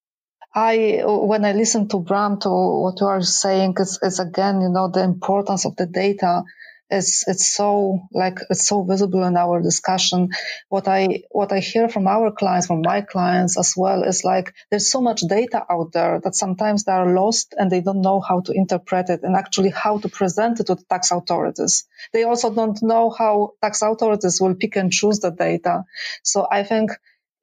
I, 0.56 1.02
when 1.06 1.46
I 1.46 1.54
listen 1.54 1.88
to 1.90 2.00
Bram, 2.00 2.40
to 2.42 2.50
what 2.50 3.00
you 3.02 3.08
are 3.08 3.22
saying, 3.22 3.76
is, 3.80 4.20
again, 4.20 4.62
you 4.62 4.70
know, 4.70 4.90
the 4.90 5.04
importance 5.04 5.66
of 5.66 5.76
the 5.76 5.88
data. 5.88 6.44
It's 6.90 7.28
it's 7.28 7.48
so 7.48 8.08
like 8.12 8.38
it's 8.52 8.68
so 8.68 8.84
visible 8.84 9.24
in 9.24 9.36
our 9.36 9.62
discussion. 9.62 10.30
What 10.70 10.88
i 10.88 11.24
what 11.32 11.52
i 11.52 11.60
hear 11.60 11.90
from 11.90 12.06
our 12.08 12.32
clients 12.32 12.68
from 12.68 12.82
my 12.82 13.02
clients 13.02 13.58
as 13.58 13.74
well 13.76 14.04
is 14.04 14.24
like 14.24 14.54
there's 14.70 14.92
so 14.92 15.02
much 15.02 15.22
data 15.22 15.66
out 15.72 15.92
there 15.94 16.20
that 16.24 16.36
sometimes 16.36 16.84
they 16.84 16.92
are 16.92 17.12
lost 17.16 17.56
and 17.58 17.72
they 17.72 17.82
don't 17.82 18.02
know 18.02 18.20
how 18.20 18.42
to 18.42 18.52
interpret 18.52 19.10
it 19.10 19.24
and 19.24 19.36
actually 19.36 19.70
how 19.72 19.98
to 19.98 20.10
present 20.10 20.60
it 20.60 20.68
to 20.68 20.76
the 20.76 20.84
tax 20.84 21.10
authorities. 21.12 21.86
They 22.12 22.26
also 22.26 22.54
don't 22.54 22.80
know 22.84 23.10
how 23.10 23.54
tax 23.62 23.82
authorities 23.82 24.40
will 24.40 24.54
pick 24.54 24.76
and 24.76 24.92
choose 24.92 25.20
the 25.20 25.32
data. 25.32 25.86
So 26.22 26.48
i 26.52 26.62
think 26.64 26.92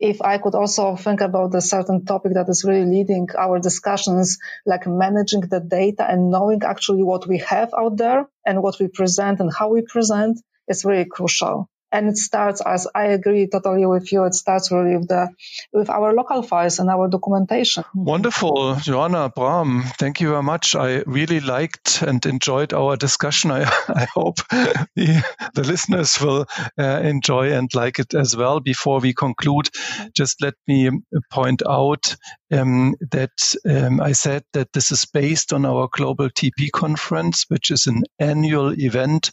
if 0.00 0.22
I 0.22 0.38
could 0.38 0.54
also 0.54 0.96
think 0.96 1.20
about 1.20 1.54
a 1.54 1.60
certain 1.60 2.04
topic 2.06 2.32
that 2.34 2.48
is 2.48 2.64
really 2.64 2.86
leading 2.86 3.28
our 3.38 3.58
discussions, 3.60 4.38
like 4.66 4.86
managing 4.86 5.42
the 5.42 5.60
data 5.60 6.10
and 6.10 6.30
knowing 6.30 6.62
actually 6.64 7.02
what 7.02 7.26
we 7.26 7.38
have 7.38 7.70
out 7.78 7.96
there 7.98 8.26
and 8.46 8.62
what 8.62 8.80
we 8.80 8.88
present 8.88 9.40
and 9.40 9.52
how 9.52 9.68
we 9.70 9.82
present 9.82 10.40
is 10.68 10.84
really 10.84 11.04
crucial 11.04 11.68
and 11.92 12.08
it 12.08 12.16
starts 12.16 12.60
as 12.60 12.86
I 12.94 13.06
agree 13.06 13.48
totally 13.48 13.86
with 13.86 14.12
you. 14.12 14.24
It 14.24 14.34
starts 14.34 14.70
really 14.70 14.96
with 14.96 15.08
the 15.08 15.28
with 15.72 15.90
our 15.90 16.12
local 16.14 16.42
files 16.42 16.78
and 16.78 16.88
our 16.88 17.08
documentation. 17.08 17.84
Wonderful, 17.94 18.76
Joanna 18.76 19.28
Bram. 19.28 19.82
Thank 19.98 20.20
you 20.20 20.30
very 20.30 20.42
much. 20.42 20.74
I 20.74 21.02
really 21.06 21.40
liked 21.40 22.02
and 22.02 22.24
enjoyed 22.26 22.72
our 22.72 22.96
discussion. 22.96 23.50
I, 23.50 23.62
I 23.88 24.06
hope 24.12 24.36
the, 24.50 25.24
the 25.54 25.64
listeners 25.64 26.20
will 26.20 26.46
uh, 26.78 27.00
enjoy 27.02 27.52
and 27.52 27.72
like 27.74 27.98
it 27.98 28.14
as 28.14 28.36
well. 28.36 28.60
Before 28.60 29.00
we 29.00 29.12
conclude, 29.12 29.68
just 30.14 30.42
let 30.42 30.54
me 30.66 30.90
point 31.30 31.62
out 31.68 32.16
um, 32.52 32.94
that 33.10 33.54
um, 33.68 34.00
I 34.00 34.12
said 34.12 34.44
that 34.52 34.72
this 34.72 34.90
is 34.90 35.04
based 35.04 35.52
on 35.52 35.64
our 35.64 35.88
global 35.92 36.30
TP 36.30 36.70
conference, 36.72 37.44
which 37.48 37.70
is 37.70 37.86
an 37.86 38.04
annual 38.18 38.72
event. 38.72 39.30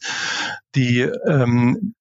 The 0.74 1.12
um, 1.28 1.94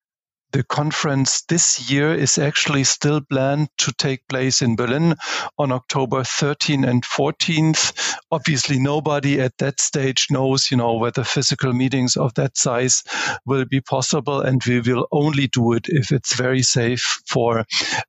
the 0.52 0.62
conference 0.62 1.42
this 1.42 1.90
year 1.90 2.14
is 2.14 2.38
actually 2.38 2.85
still 2.85 3.20
planned 3.20 3.68
to 3.78 3.92
take 3.92 4.26
place 4.28 4.62
in 4.62 4.76
Berlin 4.76 5.14
on 5.59 5.72
October 5.72 6.24
13 6.24 6.85
and 6.85 7.02
14th. 7.04 8.16
Obviously, 8.30 8.78
nobody 8.78 9.40
at 9.40 9.59
that 9.59 9.80
stage 9.80 10.28
knows, 10.30 10.70
you 10.70 10.76
know, 10.76 10.94
whether 10.94 11.24
physical 11.24 11.72
meetings 11.72 12.16
of 12.16 12.32
that 12.35 12.56
size 12.56 13.02
will 13.44 13.64
be 13.64 13.80
possible, 13.80 14.40
and 14.40 14.62
we 14.64 14.80
will 14.80 15.06
only 15.12 15.48
do 15.48 15.72
it 15.72 15.87
if 15.88 16.12
it's 16.12 16.35
very 16.35 16.62
safe 16.62 17.20
for 17.26 17.64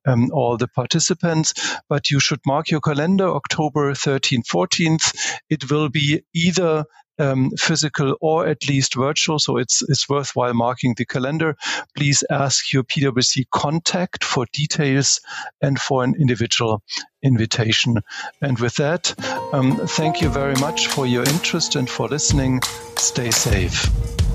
um, 0.06 0.30
all 0.32 0.56
the 0.56 0.68
participants. 0.68 1.54
But 1.88 2.10
you 2.10 2.20
should 2.20 2.40
mark 2.46 2.70
your 2.70 2.80
calendar, 2.80 3.28
October 3.28 3.94
13, 3.94 4.42
14th. 4.42 5.40
It 5.50 5.70
will 5.70 5.88
be 5.88 6.22
either 6.34 6.84
um, 7.18 7.50
physical 7.58 8.16
or 8.20 8.46
at 8.46 8.68
least 8.68 8.94
virtual. 8.94 9.38
So 9.38 9.56
it's 9.56 9.82
it's 9.88 10.08
worthwhile 10.08 10.54
marking 10.54 10.94
the 10.96 11.04
calendar. 11.04 11.56
Please 11.96 12.24
ask 12.30 12.72
your 12.72 12.84
PwC 12.84 13.44
contact 13.50 14.24
for 14.24 14.46
details 14.52 15.20
and 15.60 15.78
for 15.78 16.04
an 16.04 16.14
individual 16.18 16.82
invitation. 17.22 18.00
And 18.40 18.58
with 18.58 18.76
that, 18.76 19.14
um, 19.52 19.76
thank 19.76 20.20
you 20.20 20.28
very 20.28 20.54
much 20.56 20.88
for 20.88 21.06
your 21.06 21.24
interest 21.24 21.76
and 21.76 21.88
for 21.88 22.08
listening. 22.08 22.60
Stay 22.96 23.30
safe. 23.30 24.27